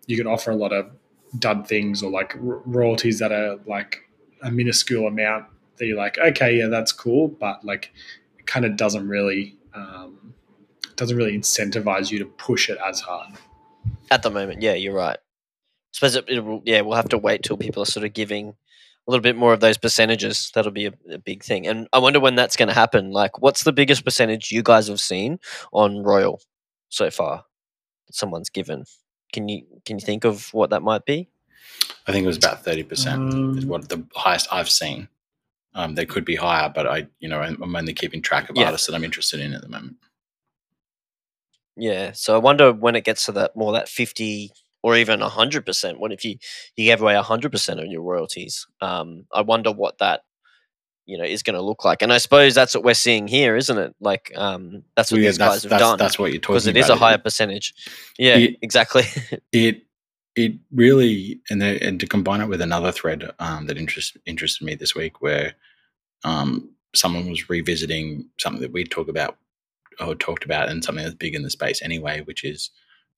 you 0.06 0.18
can 0.18 0.27
offer 0.27 0.51
a 0.51 0.56
lot 0.56 0.72
of 0.72 0.91
dud 1.38 1.68
things 1.68 2.03
or 2.03 2.12
like 2.12 2.36
ro- 2.38 2.62
royalties 2.65 3.20
that 3.20 3.32
are 3.32 3.58
like 3.65 4.03
a 4.41 4.51
minuscule 4.51 5.08
amount 5.08 5.46
that 5.77 5.86
you're 5.86 5.98
like, 5.98 6.18
okay, 6.18 6.58
yeah, 6.58 6.68
that's 6.68 6.91
cool. 6.91 7.27
But 7.27 7.63
like, 7.63 7.91
it 8.38 8.46
kind 8.46 8.65
of 8.65 8.77
doesn't 8.77 9.08
really, 9.08 9.58
um, 9.74 10.34
doesn't 10.96 11.18
really 11.18 11.38
incentivize 11.38 12.12
you 12.12 12.20
to 12.20 12.25
push 12.25 12.70
it 12.70 12.77
as 12.86 13.00
hard. 13.00 13.34
At 14.12 14.24
the 14.24 14.29
moment, 14.29 14.62
yeah, 14.62 14.74
you're 14.74 14.94
right. 14.94 15.18
I 15.18 15.91
suppose 15.91 16.15
it, 16.15 16.25
it 16.27 16.44
will, 16.44 16.62
yeah, 16.65 16.82
we'll 16.82 16.96
have 16.96 17.10
to 17.10 17.18
wait 17.18 17.44
till 17.44 17.58
people 17.58 17.82
are 17.82 17.88
sort 17.88 18.06
of 18.06 18.13
giving 18.13 18.50
a 18.50 19.12
little 19.12 19.24
bit 19.24 19.36
more 19.36 19.53
of 19.53 19.60
those 19.60 19.77
percentages. 19.77 20.51
That'll 20.53 20.72
be 20.72 20.86
a, 20.88 20.94
a 21.12 21.18
big 21.18 21.44
thing. 21.44 21.65
And 21.68 21.88
I 21.94 22.00
wonder 22.00 22.20
when 22.20 22.36
that's 22.36 22.56
going 22.56 22.68
to 22.68 22.75
happen. 22.75 23.12
Like, 23.12 23.41
what's 23.41 23.63
the 23.63 23.74
biggest 23.74 24.06
percentage 24.06 24.51
you 24.51 24.62
guys 24.62 24.88
have 24.88 25.00
seen 25.00 25.39
on 25.74 26.03
Royal 26.03 26.41
so 26.89 27.10
far 27.10 27.46
that 28.08 28.15
someone's 28.15 28.50
given? 28.50 28.86
Can 29.34 29.48
you 29.48 29.65
can 29.86 29.98
you 30.00 30.05
think 30.05 30.25
of 30.25 30.53
what 30.53 30.72
that 30.72 30.81
might 30.84 31.05
be? 31.05 31.29
I 32.08 32.12
think 32.12 32.24
it 32.24 32.27
was 32.27 32.38
about 32.38 32.63
thirty 32.63 32.84
percent 32.84 33.22
is 33.58 33.63
Um, 33.63 33.69
what 33.69 33.89
the 33.89 34.05
highest 34.15 34.48
I've 34.51 34.69
seen. 34.69 35.08
Um, 35.75 35.96
they 35.96 36.05
could 36.05 36.25
be 36.25 36.36
higher, 36.36 36.67
but 36.74 36.88
I, 36.88 37.08
you 37.19 37.29
know, 37.29 37.39
I'm 37.41 37.62
I'm 37.62 37.75
only 37.75 37.93
keeping 37.93 38.22
track 38.22 38.50
of 38.50 38.58
Yeah. 38.58 38.65
artists 38.65 38.88
that 38.88 38.96
I'm 38.96 39.03
interested 39.03 39.39
in 39.39 39.53
at 39.53 39.62
the 39.62 39.69
moment. 39.69 39.98
Yeah. 41.77 42.12
So 42.13 42.36
I 42.36 42.39
wonder 42.39 42.74
when 42.74 42.96
it 42.96 43.05
gets 43.05 43.25
to 43.25 43.31
that 43.34 43.55
more 43.55 43.72
that 43.74 43.88
fifty 43.89 44.51
or 44.84 44.96
even 44.96 45.22
hundred 45.22 45.65
percent. 45.65 46.00
What 46.00 46.12
if 46.12 46.25
you 46.25 46.38
you 46.75 46.86
gave 46.86 47.01
away 47.01 47.15
hundred 47.15 47.51
percent 47.51 47.79
of 47.79 47.86
your 47.88 48.01
royalties? 48.01 48.67
Um, 48.81 49.25
I 49.34 49.41
wonder 49.41 49.72
what 49.72 50.00
that 50.00 50.22
you 51.10 51.18
know 51.18 51.24
is 51.24 51.44
going 51.44 51.56
to 51.56 51.62
look 51.62 51.84
like. 51.84 52.01
And 52.01 52.13
I 52.13 52.18
suppose 52.18 52.54
that's 52.56 52.75
what 52.75 52.84
we're 52.84 52.94
seeing 52.94 53.28
here, 53.28 53.56
isn't 53.56 53.78
it? 53.78 53.96
Like 54.00 54.32
um, 54.36 54.84
that's 54.96 55.12
what 55.12 55.22
yeah, 55.22 55.30
these 55.30 55.38
that's 55.38 55.56
guys 55.56 55.63
have 55.63 55.70
that's, 55.72 55.82
done 55.82 55.98
that's 55.98 56.20
what 56.20 56.32
you're 56.32 56.39
talking 56.42 56.54
because 56.56 56.68
it 56.68 56.72
about. 56.72 56.84
is 56.84 56.89
a 56.89 56.96
higher 56.96 57.18
percentage. 57.18 57.74
Yeah, 58.18 58.38
It- 58.38 58.58
exactly. 58.62 59.04
it 59.51 59.84
it 60.36 60.54
really 60.72 61.42
and 61.50 61.62
the, 61.62 61.84
and 61.84 62.00
to 62.00 62.08
combine 62.08 62.42
it 62.42 62.48
with 62.48 62.62
another 62.62 62.92
thread 62.92 63.30
um, 63.39 63.66
that 63.68 63.78
interest, 63.78 64.16
interested 64.25 64.63
me 64.63 64.75
this 64.75 64.96
week 64.96 65.22
where 65.22 65.54
um, 66.24 66.70
someone 66.94 67.30
was 67.30 67.50
revisiting 67.50 68.25
something 68.38 68.62
that 68.62 68.72
we 68.72 68.84
talk 68.84 69.08
about 69.10 69.38
or 70.00 70.16
talked 70.16 70.46
about 70.46 70.70
and 70.70 70.84
something 70.84 71.04
that's 71.04 71.16
big 71.16 71.36
in 71.36 71.42
the 71.42 71.50
space 71.50 71.82
anyway 71.82 72.22
which 72.22 72.44
is 72.46 72.70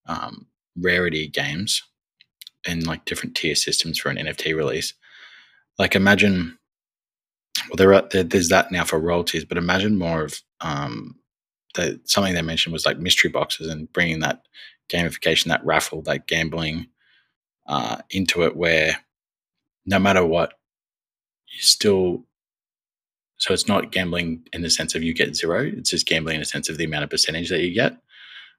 um, 0.08 0.48
rarity 0.78 1.28
games 1.28 1.84
and 2.66 2.86
like 2.86 3.06
different 3.06 3.36
tier 3.36 3.56
systems 3.56 4.00
for 4.00 4.10
an 4.10 4.18
NFT 4.18 4.56
release. 4.56 4.94
Like 5.80 5.96
imagine, 5.96 6.58
well, 7.70 7.75
there 7.77 7.93
are 7.93 8.08
there, 8.12 8.24
there's 8.24 8.50
that 8.50 8.72
now 8.72 8.84
for 8.84 9.00
royalties, 9.00 9.46
but 9.46 9.58
imagine 9.58 9.98
more 9.98 10.24
of 10.24 10.41
um, 10.62 11.15
the, 11.75 12.00
something 12.05 12.34
they 12.34 12.41
mentioned 12.41 12.74
was 12.74 12.86
like 12.86 13.00
mystery 13.00 13.29
boxes 13.29 13.67
and 13.67 13.91
bringing 13.93 14.20
that 14.20 14.43
gamification, 14.89 15.46
that 15.46 15.65
raffle, 15.65 16.01
that 16.03 16.27
gambling 16.27 16.88
uh, 17.67 17.98
into 18.10 18.43
it, 18.43 18.55
where 18.55 18.98
no 19.86 20.00
matter 20.00 20.25
what, 20.25 20.53
you 21.48 21.62
still. 21.62 22.25
So 23.38 23.53
it's 23.53 23.67
not 23.67 23.91
gambling 23.91 24.48
in 24.53 24.62
the 24.62 24.70
sense 24.70 24.93
of 24.93 25.01
you 25.01 25.15
get 25.15 25.36
zero. 25.36 25.63
It's 25.63 25.89
just 25.89 26.05
gambling 26.05 26.36
in 26.36 26.41
the 26.41 26.46
sense 26.46 26.70
of 26.70 26.77
the 26.77 26.84
amount 26.84 27.05
of 27.05 27.10
percentage 27.10 27.50
that 27.50 27.62
you 27.62 27.74
get. 27.74 27.98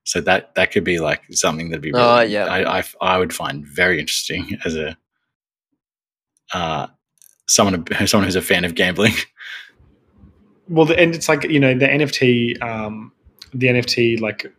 So 0.04 0.20
that 0.22 0.56
that 0.56 0.72
could 0.72 0.82
be 0.82 0.98
like 0.98 1.22
something 1.30 1.70
that'd 1.70 1.82
be 1.82 1.92
really, 1.92 2.04
Oh, 2.04 2.20
yeah. 2.20 2.46
I, 2.46 2.78
I 2.78 2.84
I 3.00 3.18
would 3.18 3.32
find 3.32 3.64
very 3.64 4.00
interesting 4.00 4.58
as 4.64 4.74
a 4.76 4.96
uh 6.52 6.88
someone 7.52 7.84
someone 8.06 8.26
who's 8.26 8.36
a 8.36 8.42
fan 8.42 8.64
of 8.64 8.74
gambling. 8.74 9.14
well, 10.68 10.86
the, 10.86 10.98
and 10.98 11.14
it's 11.14 11.28
like 11.28 11.44
you 11.44 11.60
know 11.60 11.74
the 11.74 11.86
NFT, 11.86 12.62
um, 12.62 13.12
the 13.52 13.68
NFT 13.68 14.20
like 14.20 14.52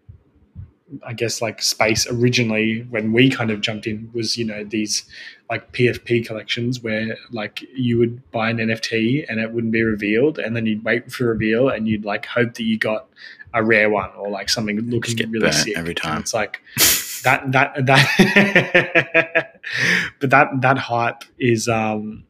I 1.06 1.14
guess 1.14 1.42
like 1.42 1.62
space 1.62 2.08
originally 2.08 2.86
when 2.90 3.14
we 3.14 3.30
kind 3.30 3.50
of 3.50 3.62
jumped 3.62 3.88
in 3.88 4.10
was 4.14 4.38
you 4.38 4.46
know 4.46 4.64
these 4.64 5.04
like 5.50 5.72
PFP 5.72 6.26
collections 6.26 6.82
where 6.82 7.18
like 7.32 7.62
you 7.76 7.98
would 7.98 8.30
buy 8.32 8.50
an 8.50 8.58
NFT 8.58 9.26
and 9.28 9.40
it 9.40 9.52
wouldn't 9.52 9.74
be 9.74 9.84
revealed 9.84 10.40
and 10.40 10.56
then 10.56 10.66
you'd 10.66 10.84
wait 10.84 11.12
for 11.12 11.26
reveal 11.26 11.70
and 11.70 11.88
you'd 11.88 12.06
like 12.06 12.26
hope 12.26 12.54
that 12.56 12.64
you 12.64 12.78
got 12.78 13.08
a 13.54 13.64
rare 13.64 13.90
one 13.90 14.10
or 14.18 14.30
like 14.30 14.50
something 14.50 14.78
looking 14.90 15.16
get 15.16 15.30
really 15.30 15.52
sick 15.52 15.78
every 15.78 15.92
And 15.92 15.98
time. 15.98 16.22
it's 16.22 16.34
like 16.34 16.62
that 17.24 17.52
that 17.52 17.86
that 17.86 19.60
but 20.20 20.30
that 20.30 20.50
that 20.62 20.78
hype 20.78 21.24
is 21.40 21.68
um 21.68 22.24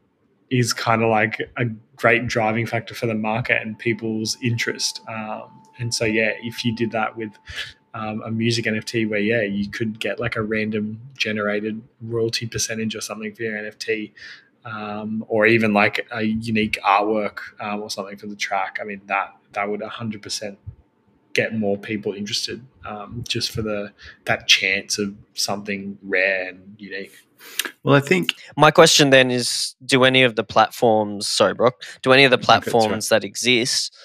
is 0.49 0.73
kind 0.73 1.01
of 1.01 1.09
like 1.09 1.39
a 1.57 1.65
great 1.95 2.27
driving 2.27 2.65
factor 2.65 2.93
for 2.93 3.07
the 3.07 3.15
market 3.15 3.61
and 3.61 3.77
people's 3.79 4.37
interest. 4.41 5.01
Um 5.07 5.63
and 5.79 5.93
so 5.93 6.05
yeah 6.05 6.31
if 6.41 6.63
you 6.65 6.75
did 6.75 6.91
that 6.91 7.15
with 7.17 7.31
um, 7.95 8.23
a 8.25 8.31
music 8.31 8.65
NFT 8.65 9.07
where 9.07 9.19
yeah 9.19 9.41
you 9.41 9.69
could 9.69 9.99
get 9.99 10.19
like 10.19 10.35
a 10.35 10.41
random 10.41 10.99
generated 11.15 11.81
royalty 12.01 12.47
percentage 12.47 12.95
or 12.95 13.01
something 13.01 13.33
for 13.33 13.43
your 13.43 13.53
NFT 13.53 14.13
um, 14.65 15.23
or 15.27 15.45
even 15.45 15.73
like 15.73 16.07
a 16.11 16.23
unique 16.23 16.79
artwork 16.83 17.39
um, 17.59 17.81
or 17.81 17.89
something 17.89 18.17
for 18.17 18.27
the 18.27 18.35
track 18.35 18.79
I 18.81 18.85
mean 18.85 19.01
that 19.05 19.35
that 19.51 19.69
would 19.69 19.81
100% 19.81 20.57
get 21.33 21.55
more 21.55 21.77
people 21.77 22.13
interested 22.13 22.65
um, 22.85 23.23
just 23.27 23.51
for 23.51 23.61
the 23.61 23.91
that 24.25 24.47
chance 24.47 24.97
of 24.97 25.15
something 25.33 25.97
rare 26.01 26.49
and 26.49 26.75
unique 26.77 27.15
Well, 27.83 27.95
I 27.95 27.99
think 27.99 28.33
My 28.55 28.71
question 28.71 29.09
then 29.09 29.31
is: 29.31 29.75
Do 29.85 30.03
any 30.03 30.23
of 30.23 30.35
the 30.35 30.43
platforms, 30.43 31.27
sorry, 31.27 31.53
Brok, 31.53 31.81
do 32.01 32.11
any 32.13 32.23
of 32.23 32.31
the 32.31 32.37
that's 32.37 32.47
right. 32.47 32.61
platforms 32.63 33.09
that 33.09 33.23
exist 33.23 33.95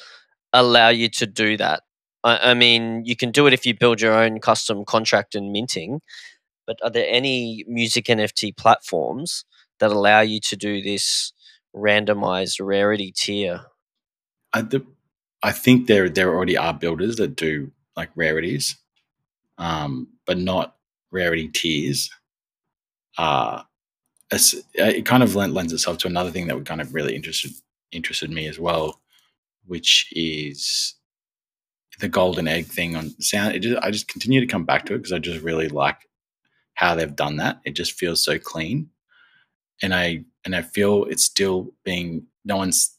allow 0.53 0.89
you 0.89 1.09
to 1.11 1.27
do 1.27 1.57
that? 1.57 1.83
I, 2.25 2.51
I 2.51 2.55
mean, 2.55 3.05
you 3.05 3.17
can 3.17 3.31
do 3.31 3.47
it 3.47 3.53
if 3.53 3.67
you 3.67 3.75
build 3.75 4.01
your 4.01 4.15
own 4.15 4.41
custom 4.41 4.85
contract 4.85 5.35
and 5.35 5.53
minting, 5.53 6.01
but 6.67 6.79
are 6.83 6.91
there 6.91 7.07
any 7.09 7.65
music 7.69 8.07
NFT 8.07 8.57
platforms 8.57 9.45
that 9.79 9.91
allow 9.91 10.21
you 10.21 10.41
to 10.41 10.57
do 10.57 10.83
this 10.83 11.33
randomized 11.75 12.59
rarity 12.61 13.13
tier? 13.13 13.63
I, 14.53 14.63
the, 14.63 14.85
I 15.43 15.53
think 15.53 15.87
there 15.87 16.09
there 16.09 16.35
already 16.35 16.57
are 16.57 16.75
builders 16.75 17.17
that 17.17 17.37
do 17.37 17.71
like 17.97 18.11
rarities, 18.15 18.77
um, 19.59 20.09
but 20.27 20.39
not 20.39 20.77
rarity 21.11 21.49
tiers. 21.49 22.11
Uh, 23.19 23.63
it 24.31 25.05
kind 25.05 25.23
of 25.23 25.35
lends 25.35 25.73
itself 25.73 25.99
to 25.99 26.07
another 26.07 26.31
thing 26.31 26.47
that 26.47 26.57
would 26.57 26.67
kind 26.67 26.81
of 26.81 26.95
really 26.95 27.15
interested 27.17 27.53
interested 27.91 28.31
me 28.31 28.47
as 28.47 28.59
well, 28.59 29.01
which 29.67 30.09
is 30.13 30.95
the 32.01 32.09
golden 32.09 32.47
egg 32.47 32.67
thing 32.67 32.95
on 32.95 33.11
sound. 33.21 33.57
It 33.57 33.61
just, 33.61 33.83
I 33.83 33.91
just 33.91 34.09
continue 34.09 34.41
to 34.41 34.47
come 34.47 34.65
back 34.65 34.87
to 34.87 34.95
it 34.95 34.99
because 34.99 35.13
I 35.13 35.19
just 35.19 35.43
really 35.43 35.69
like 35.69 36.09
how 36.75 36.95
they've 36.95 37.17
done 37.17 37.37
that. 37.37 37.61
It 37.65 37.73
just 37.73 37.93
feels 37.93 38.23
so 38.23 38.39
clean, 38.39 38.91
and 39.83 39.95
I 39.95 40.25
and 40.45 40.55
I 40.55 40.63
feel 40.63 41.05
it's 41.05 41.25
still 41.25 41.73
being 41.85 42.27
no 42.45 42.57
one's 42.57 42.97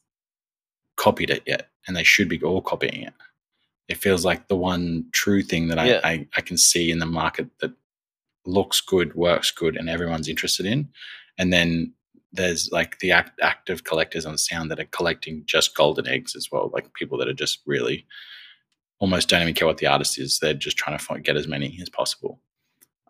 copied 0.97 1.29
it 1.29 1.43
yet, 1.45 1.69
and 1.87 1.95
they 1.95 2.03
should 2.03 2.27
be 2.27 2.41
all 2.41 2.61
copying 2.61 3.03
it. 3.03 3.13
It 3.87 3.97
feels 3.97 4.25
like 4.25 4.47
the 4.47 4.55
one 4.55 5.05
true 5.13 5.41
thing 5.41 5.67
that 5.69 5.79
I, 5.79 5.85
Yeah. 5.87 6.01
I, 6.03 6.27
I 6.37 6.41
can 6.41 6.57
see 6.57 6.91
in 6.91 6.99
the 6.99 7.07
market 7.07 7.47
that 7.59 7.71
looks 8.45 8.81
good, 8.81 9.15
works 9.15 9.51
good, 9.51 9.75
and 9.75 9.89
everyone's 9.89 10.29
interested 10.29 10.65
in. 10.65 10.89
And 11.37 11.53
then 11.53 11.93
there's 12.31 12.71
like 12.71 12.99
the 12.99 13.11
act, 13.11 13.39
active 13.41 13.83
collectors 13.83 14.25
on 14.25 14.37
sound 14.37 14.69
that 14.69 14.79
are 14.79 14.85
collecting 14.85 15.43
just 15.45 15.75
golden 15.75 16.07
eggs 16.07 16.35
as 16.35 16.49
well, 16.51 16.69
like 16.73 16.93
people 16.93 17.17
that 17.17 17.27
are 17.27 17.33
just 17.33 17.59
really 17.65 18.05
almost 18.99 19.29
don't 19.29 19.41
even 19.41 19.53
care 19.53 19.67
what 19.67 19.77
the 19.77 19.87
artist 19.87 20.19
is. 20.19 20.39
They're 20.39 20.53
just 20.53 20.77
trying 20.77 20.97
to 20.97 21.03
find, 21.03 21.23
get 21.23 21.37
as 21.37 21.47
many 21.47 21.77
as 21.81 21.89
possible. 21.89 22.39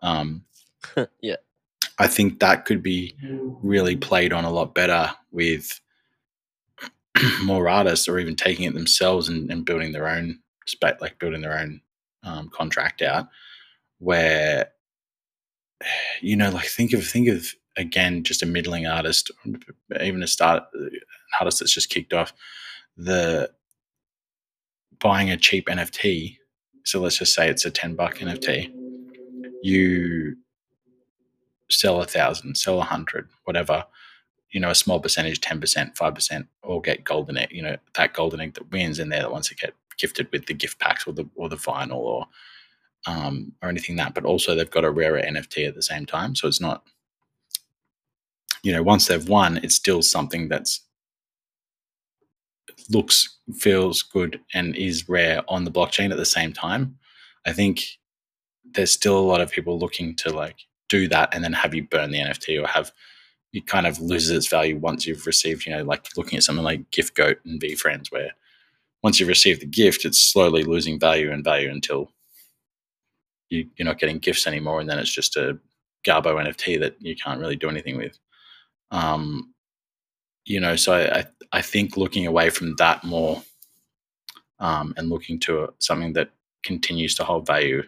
Um, 0.02 0.44
yeah. 1.20 1.36
I 1.98 2.06
think 2.06 2.40
that 2.40 2.64
could 2.64 2.82
be 2.82 3.14
really 3.62 3.96
played 3.96 4.32
on 4.32 4.44
a 4.44 4.50
lot 4.50 4.74
better 4.74 5.10
with 5.32 5.80
more 7.44 7.68
artists 7.68 8.08
or 8.08 8.18
even 8.18 8.36
taking 8.36 8.64
it 8.64 8.74
themselves 8.74 9.28
and, 9.28 9.50
and 9.50 9.66
building 9.66 9.92
their 9.92 10.08
own 10.08 10.38
spec 10.66 11.00
like 11.00 11.18
building 11.18 11.42
their 11.42 11.58
own 11.58 11.80
um, 12.22 12.48
contract 12.50 13.02
out 13.02 13.28
where 13.98 14.70
you 16.20 16.36
know 16.36 16.50
like 16.50 16.66
think 16.66 16.92
of 16.92 17.06
think 17.06 17.28
of 17.28 17.54
again 17.76 18.22
just 18.22 18.42
a 18.42 18.46
middling 18.46 18.86
artist 18.86 19.30
even 20.00 20.22
a 20.22 20.26
start 20.26 20.64
an 20.74 20.90
artist 21.40 21.60
that's 21.60 21.74
just 21.74 21.90
kicked 21.90 22.12
off 22.12 22.32
the 22.96 23.50
buying 24.98 25.30
a 25.30 25.36
cheap 25.36 25.66
nft 25.66 26.36
so 26.84 27.00
let's 27.00 27.18
just 27.18 27.34
say 27.34 27.48
it's 27.48 27.64
a 27.64 27.70
10 27.70 27.94
buck 27.94 28.16
nft 28.16 28.70
you 29.62 30.36
sell 31.70 32.00
a 32.02 32.06
thousand 32.06 32.56
sell 32.56 32.80
a 32.80 32.84
hundred 32.84 33.28
whatever 33.44 33.84
you 34.50 34.60
know, 34.60 34.70
a 34.70 34.74
small 34.74 35.00
percentage, 35.00 35.40
10%, 35.40 35.94
5%, 35.94 36.46
all 36.62 36.80
get 36.80 37.04
golden 37.04 37.36
egg, 37.36 37.50
you 37.52 37.62
know, 37.62 37.76
that 37.94 38.14
golden 38.14 38.40
egg 38.40 38.54
that 38.54 38.70
wins, 38.70 38.98
and 38.98 39.10
they're 39.10 39.22
the 39.22 39.30
ones 39.30 39.48
that 39.48 39.58
get 39.58 39.74
gifted 39.96 40.30
with 40.32 40.46
the 40.46 40.54
gift 40.54 40.78
packs 40.80 41.06
or 41.06 41.12
the 41.12 41.28
or 41.34 41.48
the 41.48 41.56
vinyl 41.56 41.96
or 41.96 42.26
um 43.06 43.52
or 43.62 43.68
anything 43.68 43.96
that. 43.96 44.14
But 44.14 44.24
also 44.24 44.54
they've 44.54 44.70
got 44.70 44.84
a 44.84 44.90
rarer 44.90 45.20
NFT 45.22 45.66
at 45.66 45.74
the 45.74 45.82
same 45.82 46.06
time. 46.06 46.34
So 46.34 46.48
it's 46.48 46.60
not, 46.60 46.84
you 48.62 48.72
know, 48.72 48.82
once 48.82 49.06
they've 49.06 49.28
won, 49.28 49.58
it's 49.58 49.74
still 49.74 50.02
something 50.02 50.48
that's 50.48 50.80
looks, 52.90 53.38
feels 53.54 54.02
good 54.02 54.40
and 54.54 54.76
is 54.76 55.08
rare 55.08 55.42
on 55.48 55.64
the 55.64 55.70
blockchain 55.70 56.10
at 56.10 56.16
the 56.16 56.24
same 56.24 56.52
time. 56.52 56.98
I 57.46 57.52
think 57.52 57.82
there's 58.64 58.92
still 58.92 59.18
a 59.18 59.20
lot 59.20 59.40
of 59.40 59.50
people 59.50 59.78
looking 59.78 60.14
to 60.16 60.30
like 60.30 60.56
do 60.88 61.08
that 61.08 61.34
and 61.34 61.42
then 61.42 61.52
have 61.52 61.74
you 61.74 61.86
burn 61.86 62.10
the 62.10 62.18
NFT 62.18 62.62
or 62.62 62.66
have 62.66 62.92
it 63.52 63.66
kind 63.66 63.86
of 63.86 64.00
loses 64.00 64.30
its 64.30 64.46
value 64.46 64.78
once 64.78 65.06
you've 65.06 65.26
received, 65.26 65.66
you 65.66 65.72
know, 65.72 65.82
like 65.82 66.16
looking 66.16 66.36
at 66.36 66.44
something 66.44 66.64
like 66.64 66.90
Gift 66.90 67.16
Goat 67.16 67.38
and 67.44 67.58
Be 67.58 67.74
Friends, 67.74 68.12
where 68.12 68.30
once 69.02 69.18
you've 69.18 69.28
received 69.28 69.60
the 69.60 69.66
gift, 69.66 70.04
it's 70.04 70.18
slowly 70.18 70.62
losing 70.62 71.00
value 71.00 71.32
and 71.32 71.42
value 71.42 71.70
until 71.70 72.12
you, 73.50 73.68
you're 73.76 73.86
not 73.86 73.98
getting 73.98 74.18
gifts 74.18 74.46
anymore, 74.46 74.80
and 74.80 74.88
then 74.88 74.98
it's 74.98 75.12
just 75.12 75.36
a 75.36 75.58
Garbo 76.06 76.34
NFT 76.42 76.80
that 76.80 76.96
you 77.00 77.14
can't 77.14 77.40
really 77.40 77.56
do 77.56 77.68
anything 77.68 77.98
with. 77.98 78.18
Um, 78.90 79.52
you 80.44 80.60
know, 80.60 80.76
so 80.76 80.94
I, 80.94 81.26
I 81.52 81.62
think 81.62 81.96
looking 81.96 82.26
away 82.26 82.50
from 82.50 82.76
that 82.76 83.04
more, 83.04 83.42
um, 84.58 84.94
and 84.96 85.08
looking 85.08 85.38
to 85.40 85.72
something 85.78 86.12
that 86.14 86.30
continues 86.62 87.14
to 87.16 87.24
hold 87.24 87.46
value 87.46 87.82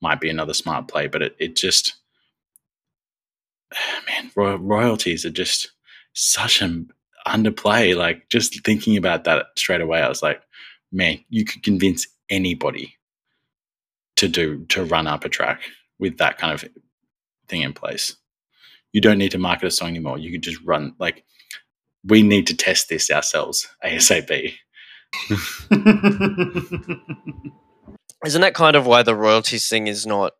might 0.00 0.20
be 0.20 0.28
another 0.30 0.54
smart 0.54 0.88
play, 0.88 1.06
but 1.06 1.22
it 1.22 1.36
it 1.38 1.56
just 1.56 1.94
man, 4.08 4.30
roy- 4.34 4.56
royalties 4.56 5.24
are 5.24 5.30
just 5.30 5.72
such 6.14 6.60
an 6.60 6.90
underplay. 7.26 7.96
Like 7.96 8.28
just 8.28 8.64
thinking 8.64 8.96
about 8.96 9.24
that 9.24 9.46
straight 9.56 9.80
away, 9.80 10.00
I 10.00 10.08
was 10.08 10.22
like, 10.22 10.42
man, 10.90 11.18
you 11.30 11.44
could 11.44 11.62
convince 11.62 12.06
anybody 12.28 12.96
to 14.22 14.28
do 14.28 14.64
to 14.66 14.84
run 14.84 15.08
up 15.08 15.24
a 15.24 15.28
track 15.28 15.62
with 15.98 16.18
that 16.18 16.38
kind 16.38 16.54
of 16.54 16.64
thing 17.48 17.62
in 17.62 17.72
place. 17.72 18.16
You 18.92 19.00
don't 19.00 19.18
need 19.18 19.32
to 19.32 19.38
market 19.38 19.66
a 19.66 19.70
song 19.70 19.88
anymore. 19.88 20.16
You 20.18 20.30
could 20.30 20.42
just 20.42 20.62
run 20.62 20.94
like 21.00 21.24
we 22.04 22.22
need 22.22 22.46
to 22.46 22.56
test 22.56 22.88
this 22.88 23.10
ourselves 23.10 23.66
ASAP. 23.84 24.54
Isn't 28.24 28.40
that 28.42 28.54
kind 28.54 28.76
of 28.76 28.86
why 28.86 29.02
the 29.02 29.16
royalties 29.16 29.68
thing 29.68 29.88
is 29.88 30.06
not 30.06 30.34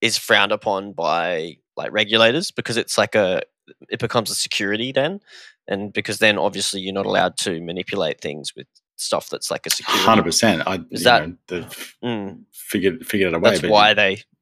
is 0.00 0.16
frowned 0.16 0.52
upon 0.52 0.94
by 0.94 1.58
like 1.76 1.92
regulators 1.92 2.50
because 2.50 2.78
it's 2.78 2.96
like 2.96 3.14
a 3.14 3.42
it 3.90 4.00
becomes 4.00 4.30
a 4.30 4.34
security 4.34 4.90
then, 4.92 5.20
and 5.66 5.92
because 5.92 6.18
then 6.18 6.38
obviously 6.38 6.80
you're 6.80 6.94
not 6.94 7.04
allowed 7.04 7.36
to 7.38 7.60
manipulate 7.60 8.22
things 8.22 8.54
with 8.56 8.66
stuff 9.00 9.28
that's 9.28 9.50
like 9.50 9.66
a 9.66 9.70
security. 9.70 10.04
Hundred 10.04 10.24
percent. 10.24 10.62
I 10.66 10.80
Is 10.90 11.04
that- 11.04 11.28
know, 11.28 11.36
Mm, 12.04 12.44
figured 12.52 13.06
figured 13.06 13.32
it 13.32 13.36
away. 13.36 13.50
that's 13.58 13.62
why 13.68 13.94
they. 13.94 14.22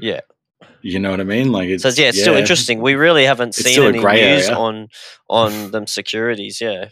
Yeah, 0.00 0.20
You 0.80 1.00
know 1.00 1.10
what 1.10 1.20
I 1.20 1.24
mean? 1.24 1.50
Like 1.50 1.68
it's 1.68 1.82
So 1.82 1.88
yeah, 1.88 2.10
it's 2.10 2.20
still 2.20 2.36
interesting. 2.36 2.80
We 2.80 2.94
really 2.94 3.24
haven't 3.24 3.54
seen 3.56 3.82
any 3.82 3.98
news 3.98 4.04
area. 4.48 4.54
on 4.56 4.88
on 5.28 5.72
them 5.72 5.86
securities. 5.88 6.60
Yeah, 6.60 6.90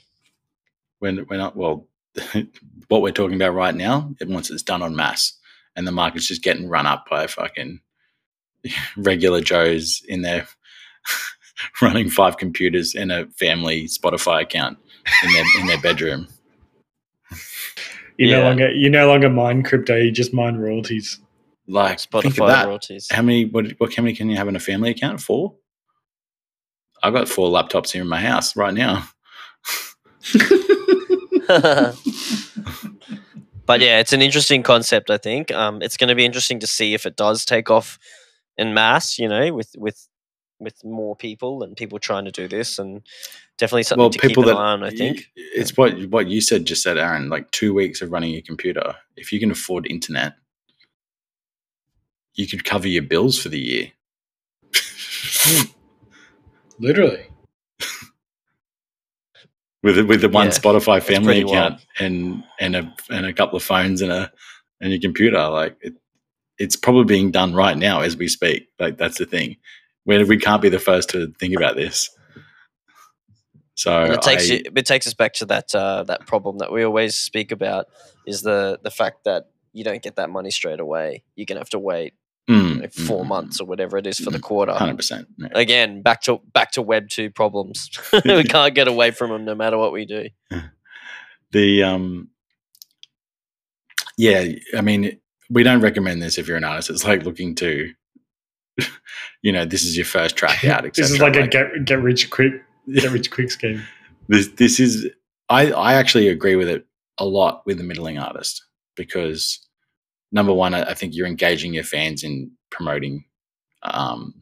when 0.98 1.18
when 1.28 1.40
I, 1.40 1.52
well, 1.54 1.86
what 2.88 3.02
we're 3.02 3.12
talking 3.12 3.36
about 3.36 3.54
right 3.54 3.74
now, 3.74 4.12
it, 4.20 4.26
once 4.28 4.50
it's 4.50 4.64
done 4.64 4.82
on 4.82 4.96
mass, 4.96 5.34
and 5.76 5.86
the 5.86 5.92
market's 5.92 6.26
just 6.26 6.42
getting 6.42 6.68
run 6.68 6.86
up 6.86 7.06
by 7.08 7.28
fucking 7.28 7.78
regular 8.96 9.40
Joes 9.40 10.02
in 10.08 10.22
their 10.22 10.48
running 11.80 12.10
five 12.10 12.38
computers 12.38 12.96
and 12.96 13.12
a 13.12 13.26
family 13.38 13.84
Spotify 13.84 14.42
account 14.42 14.78
in 15.24 15.32
their 15.32 15.44
in 15.60 15.66
their 15.66 15.80
bedroom. 15.80 16.28
You 18.18 18.30
no 18.30 18.42
longer 18.42 18.70
you 18.72 18.88
no 18.88 19.08
longer 19.08 19.28
mine 19.28 19.62
crypto. 19.62 19.96
You 19.96 20.10
just 20.10 20.32
mine 20.32 20.56
royalties. 20.56 21.20
Like 21.68 22.00
think 22.00 22.24
of 22.26 22.32
Spotify 22.32 22.48
that. 22.48 22.66
royalties. 22.66 23.08
How 23.10 23.22
many? 23.22 23.44
What, 23.44 23.72
what? 23.78 23.94
How 23.94 24.02
many 24.02 24.14
can 24.14 24.30
you 24.30 24.36
have 24.36 24.48
in 24.48 24.56
a 24.56 24.60
family 24.60 24.90
account? 24.90 25.20
Four. 25.20 25.54
I've 27.02 27.12
got 27.12 27.28
four 27.28 27.50
laptops 27.50 27.90
here 27.90 28.02
in 28.02 28.08
my 28.08 28.20
house 28.20 28.56
right 28.56 28.72
now. 28.72 29.08
but 33.66 33.80
yeah, 33.80 33.98
it's 33.98 34.12
an 34.12 34.22
interesting 34.22 34.62
concept. 34.62 35.10
I 35.10 35.18
think 35.18 35.52
um, 35.52 35.82
it's 35.82 35.96
going 35.96 36.08
to 36.08 36.14
be 36.14 36.24
interesting 36.24 36.60
to 36.60 36.66
see 36.66 36.94
if 36.94 37.04
it 37.04 37.16
does 37.16 37.44
take 37.44 37.70
off 37.70 37.98
in 38.56 38.72
mass. 38.72 39.18
You 39.18 39.28
know, 39.28 39.52
with 39.52 39.74
with 39.76 40.08
with 40.58 40.84
more 40.84 41.16
people 41.16 41.62
and 41.62 41.76
people 41.76 41.98
trying 41.98 42.24
to 42.24 42.30
do 42.30 42.48
this, 42.48 42.78
and 42.78 43.02
definitely 43.58 43.84
something 43.84 44.02
well, 44.02 44.10
to 44.10 44.18
people 44.18 44.44
keep 44.44 44.50
an 44.50 44.56
that 44.56 44.60
eye 44.60 44.72
on. 44.72 44.82
I 44.82 44.90
think. 44.90 45.30
it's 45.36 45.76
what 45.76 46.08
what 46.10 46.28
you 46.28 46.40
said 46.40 46.64
just 46.64 46.82
said, 46.82 46.98
Aaron. 46.98 47.28
Like 47.28 47.50
two 47.50 47.74
weeks 47.74 48.02
of 48.02 48.12
running 48.12 48.32
your 48.32 48.42
computer. 48.42 48.94
If 49.16 49.32
you 49.32 49.40
can 49.40 49.50
afford 49.50 49.86
internet, 49.86 50.34
you 52.34 52.46
could 52.46 52.64
cover 52.64 52.88
your 52.88 53.02
bills 53.02 53.38
for 53.38 53.48
the 53.48 53.60
year. 53.60 53.92
Hmm. 54.74 55.62
Literally. 56.78 57.26
with 59.82 59.98
with 60.06 60.20
the 60.20 60.28
one 60.28 60.46
Yeah, 60.46 60.52
Spotify 60.52 61.02
family 61.02 61.42
pretty 61.42 61.42
account 61.42 61.80
and 61.98 62.44
and 62.60 62.76
a 62.76 62.94
and 63.10 63.26
a 63.26 63.32
couple 63.32 63.56
of 63.56 63.62
phones 63.62 64.02
and 64.02 64.12
a 64.12 64.30
and 64.80 64.92
your 64.92 65.00
computer. 65.00 65.48
Like 65.48 65.76
it, 65.80 65.94
it's 66.58 66.76
probably 66.76 67.04
being 67.04 67.30
done 67.30 67.54
right 67.54 67.76
now 67.76 68.00
as 68.00 68.16
we 68.16 68.28
speak. 68.28 68.68
Like 68.78 68.98
that's 68.98 69.18
the 69.18 69.26
thing. 69.26 69.56
Where 70.06 70.24
we 70.24 70.38
can't 70.38 70.62
be 70.62 70.68
the 70.70 70.78
first 70.78 71.10
to 71.10 71.32
think 71.38 71.54
about 71.54 71.76
this. 71.76 72.08
So 73.74 73.92
And 74.04 74.14
it 74.14 74.22
takes 74.22 74.48
I- 74.50 74.54
you, 74.54 74.62
it 74.74 74.86
takes 74.86 75.06
us 75.06 75.12
back 75.14 75.34
to 75.34 75.46
that 75.46 75.74
uh, 75.74 76.04
that 76.04 76.26
problem 76.26 76.58
that 76.58 76.72
we 76.72 76.82
always 76.84 77.14
speak 77.16 77.52
about 77.52 77.86
is 78.26 78.40
the 78.42 78.78
the 78.82 78.90
fact 78.90 79.24
that 79.24 79.50
you 79.74 79.84
don't 79.84 80.02
get 80.02 80.16
that 80.16 80.30
money 80.30 80.50
straight 80.50 80.80
away. 80.80 81.24
You're 81.34 81.44
gonna 81.44 81.60
have 81.60 81.68
to 81.70 81.78
wait 81.78 82.14
Mm, 82.48 82.76
you 82.76 82.82
know, 82.82 82.88
four 82.88 83.24
mm, 83.24 83.28
months 83.28 83.60
or 83.60 83.66
whatever 83.66 83.98
it 83.98 84.06
is 84.06 84.20
for 84.20 84.30
the 84.30 84.38
Mm, 84.38 84.42
quarter. 84.42 84.72
Hundred 84.72 84.96
percent. 84.96 85.26
yeah. 85.36 85.48
Again, 85.52 86.00
back 86.02 86.22
to 86.22 86.40
back 86.54 86.70
to 86.72 86.82
Web 86.82 87.08
two 87.08 87.28
problems. 87.30 87.90
we 88.24 88.44
can't 88.56 88.72
get 88.74 88.86
away 88.86 89.10
from 89.10 89.30
them 89.30 89.44
no 89.44 89.54
matter 89.56 89.76
what 89.76 89.92
we 89.92 90.06
do. 90.06 90.28
The 91.52 91.82
um, 91.84 92.28
yeah. 94.18 94.44
I 94.76 94.80
mean, 94.80 95.20
we 95.50 95.62
don't 95.62 95.80
recommend 95.80 96.20
this 96.22 96.38
if 96.38 96.48
you're 96.48 96.56
an 96.56 96.64
artist. 96.64 96.90
It's 96.90 97.04
like 97.04 97.22
looking 97.24 97.54
to, 97.56 97.92
you 99.42 99.52
know, 99.52 99.64
this 99.64 99.84
is 99.84 99.96
your 99.96 100.06
first 100.06 100.36
track 100.36 100.64
out. 100.64 100.84
this 100.94 101.10
is 101.10 101.20
etc. 101.20 101.26
like 101.26 101.36
a 101.36 101.48
get 101.48 101.84
get 101.84 102.02
rich 102.02 102.30
quick 102.30 102.52
get 102.92 103.10
rich 103.10 103.30
quick 103.30 103.50
scheme. 103.50 103.82
this 104.28 104.48
this 104.48 104.80
is 104.80 105.08
I 105.48 105.70
I 105.72 105.94
actually 105.94 106.28
agree 106.28 106.56
with 106.56 106.68
it 106.68 106.86
a 107.18 107.24
lot 107.24 107.62
with 107.66 107.78
the 107.78 107.84
middling 107.84 108.18
artist 108.18 108.64
because 108.94 109.66
number 110.32 110.52
one, 110.52 110.74
I, 110.74 110.82
I 110.82 110.94
think 110.94 111.14
you're 111.14 111.26
engaging 111.26 111.74
your 111.74 111.84
fans 111.84 112.22
in 112.22 112.50
promoting 112.70 113.24
um 113.82 114.34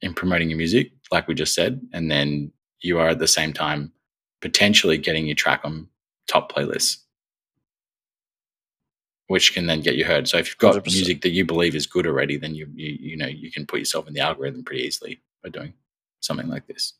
in 0.00 0.14
promoting 0.14 0.50
your 0.50 0.58
music, 0.58 0.92
like 1.10 1.26
we 1.26 1.34
just 1.34 1.54
said, 1.54 1.80
and 1.92 2.10
then 2.10 2.52
you 2.80 2.98
are 2.98 3.08
at 3.08 3.18
the 3.18 3.26
same 3.26 3.52
time 3.52 3.92
potentially 4.40 4.96
getting 4.96 5.26
your 5.26 5.34
track 5.34 5.60
on 5.64 5.88
top 6.28 6.52
playlists. 6.52 6.98
Which 9.28 9.52
can 9.54 9.66
then 9.66 9.80
get 9.82 9.94
you 9.96 10.04
heard. 10.04 10.26
So 10.28 10.38
if 10.38 10.48
you've 10.48 10.58
got 10.58 10.74
100%. 10.74 10.86
music 10.92 11.20
that 11.22 11.30
you 11.30 11.44
believe 11.44 11.74
is 11.74 11.86
good 11.86 12.06
already, 12.06 12.36
then 12.38 12.54
you, 12.54 12.66
you 12.74 12.96
you 13.00 13.16
know 13.16 13.26
you 13.26 13.50
can 13.50 13.66
put 13.66 13.78
yourself 13.78 14.08
in 14.08 14.14
the 14.14 14.20
algorithm 14.20 14.64
pretty 14.64 14.82
easily 14.82 15.20
by 15.42 15.50
doing 15.50 15.74
something 16.20 16.48
like 16.48 16.66
this. 16.66 16.94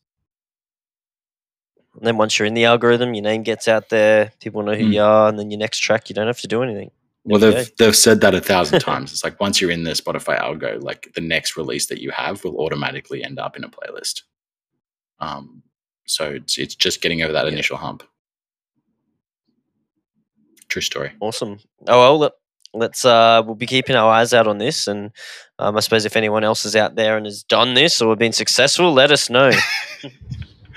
And 1.97 2.05
then 2.05 2.17
once 2.17 2.37
you're 2.37 2.45
in 2.45 2.53
the 2.53 2.65
algorithm, 2.65 3.13
your 3.15 3.23
name 3.23 3.41
gets 3.43 3.67
out 3.67 3.89
there, 3.89 4.31
people 4.39 4.61
know 4.63 4.75
who 4.75 4.85
Mm. 4.85 4.93
you 4.93 5.01
are, 5.01 5.27
and 5.27 5.39
then 5.39 5.49
your 5.51 5.57
next 5.59 5.79
track, 5.79 6.07
you 6.07 6.13
don't 6.13 6.27
have 6.27 6.39
to 6.41 6.47
do 6.47 6.61
anything. 6.63 6.91
Well, 7.25 7.39
they've 7.39 7.71
they've 7.77 7.95
said 7.95 8.21
that 8.21 8.33
a 8.35 8.41
thousand 8.41 8.79
times. 8.89 9.11
It's 9.11 9.23
like 9.23 9.39
once 9.39 9.59
you're 9.59 9.71
in 9.71 9.83
the 9.83 9.91
Spotify 9.91 10.39
algo, 10.39 10.81
like 10.81 11.11
the 11.15 11.21
next 11.21 11.57
release 11.57 11.87
that 11.87 11.99
you 11.99 12.11
have 12.11 12.43
will 12.43 12.57
automatically 12.59 13.23
end 13.23 13.39
up 13.39 13.57
in 13.57 13.63
a 13.63 13.69
playlist. 13.69 14.21
Um, 15.19 15.63
so 16.05 16.29
it's 16.29 16.57
it's 16.59 16.75
just 16.75 17.01
getting 17.01 17.23
over 17.23 17.33
that 17.33 17.47
Yeah. 17.47 17.53
initial 17.53 17.77
hump. 17.77 18.03
True 20.69 20.81
story. 20.81 21.11
Awesome. 21.19 21.59
Oh 21.87 21.99
well, 21.99 22.17
let, 22.19 22.31
let's 22.73 23.03
uh, 23.05 23.41
we'll 23.45 23.55
be 23.55 23.65
keeping 23.65 23.95
our 23.95 24.11
eyes 24.11 24.33
out 24.33 24.47
on 24.47 24.57
this, 24.59 24.87
and 24.87 25.11
um, 25.57 25.75
I 25.75 25.79
suppose 25.81 26.05
if 26.05 26.15
anyone 26.15 26.43
else 26.43 26.65
is 26.65 26.75
out 26.75 26.95
there 26.95 27.17
and 27.17 27.25
has 27.25 27.43
done 27.43 27.73
this 27.73 28.01
or 28.01 28.15
been 28.15 28.33
successful, 28.33 28.93
let 28.93 29.11
us 29.11 29.29
know. 29.29 29.51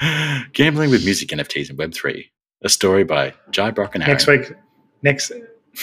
Gambling 0.53 0.91
with 0.91 1.05
music 1.05 1.29
NFTs 1.29 1.69
and 1.71 1.79
Web 1.79 1.95
three. 1.95 2.31
A 2.65 2.69
story 2.69 3.05
by 3.05 3.35
Jai 3.51 3.71
Brok 3.71 3.95
and 3.95 4.03
Aaron. 4.03 4.13
Next 4.13 4.27
week 4.27 4.53
next 5.03 5.33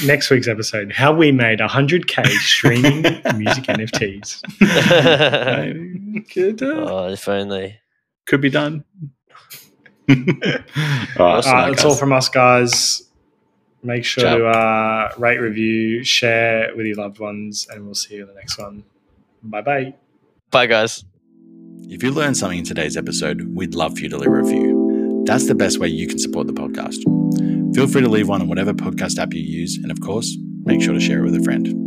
next 0.05 0.29
week's 0.29 0.47
episode, 0.47 0.91
how 0.93 1.13
we 1.13 1.31
made 1.31 1.59
100k 1.59 2.25
streaming 2.39 3.01
music 3.37 3.63
NFTs. 3.65 4.41
Could, 6.31 6.61
uh, 6.61 6.65
oh, 6.89 7.09
if 7.09 7.27
only. 7.27 7.79
could 8.25 8.41
be 8.41 8.49
done. 8.49 8.85
All 10.09 10.15
right, 10.15 10.63
Awesome. 11.17 11.19
All 11.19 11.31
right, 11.53 11.69
that's 11.69 11.83
all 11.85 11.95
from 11.95 12.13
us, 12.13 12.29
guys. 12.29 13.03
Make 13.81 14.03
sure 14.03 14.23
Ciao. 14.23 14.37
to 14.37 14.45
uh, 14.47 15.11
rate, 15.17 15.37
review, 15.37 16.03
share 16.03 16.75
with 16.75 16.85
your 16.85 16.97
loved 16.97 17.19
ones, 17.19 17.67
and 17.71 17.85
we'll 17.85 17.95
see 17.95 18.15
you 18.15 18.23
in 18.23 18.27
the 18.27 18.33
next 18.33 18.57
one. 18.57 18.83
Bye 19.41 19.61
bye. 19.61 19.93
Bye, 20.51 20.65
guys. 20.65 21.05
If 21.83 22.03
you 22.03 22.11
learned 22.11 22.37
something 22.37 22.59
in 22.59 22.65
today's 22.65 22.97
episode, 22.97 23.55
we'd 23.55 23.75
love 23.75 23.95
for 23.95 24.01
you 24.01 24.09
to 24.09 24.17
leave 24.17 24.29
a 24.29 24.41
review. 24.41 25.23
That's 25.25 25.47
the 25.47 25.55
best 25.55 25.79
way 25.79 25.87
you 25.87 26.07
can 26.07 26.19
support 26.19 26.47
the 26.47 26.53
podcast. 26.53 27.03
Feel 27.73 27.87
free 27.87 28.01
to 28.01 28.09
leave 28.09 28.27
one 28.27 28.41
on 28.41 28.47
whatever 28.47 28.73
podcast 28.73 29.17
app 29.17 29.33
you 29.33 29.41
use, 29.41 29.77
and 29.77 29.91
of 29.91 30.01
course, 30.01 30.35
make 30.65 30.81
sure 30.81 30.93
to 30.93 30.99
share 30.99 31.19
it 31.19 31.23
with 31.23 31.35
a 31.35 31.43
friend. 31.43 31.78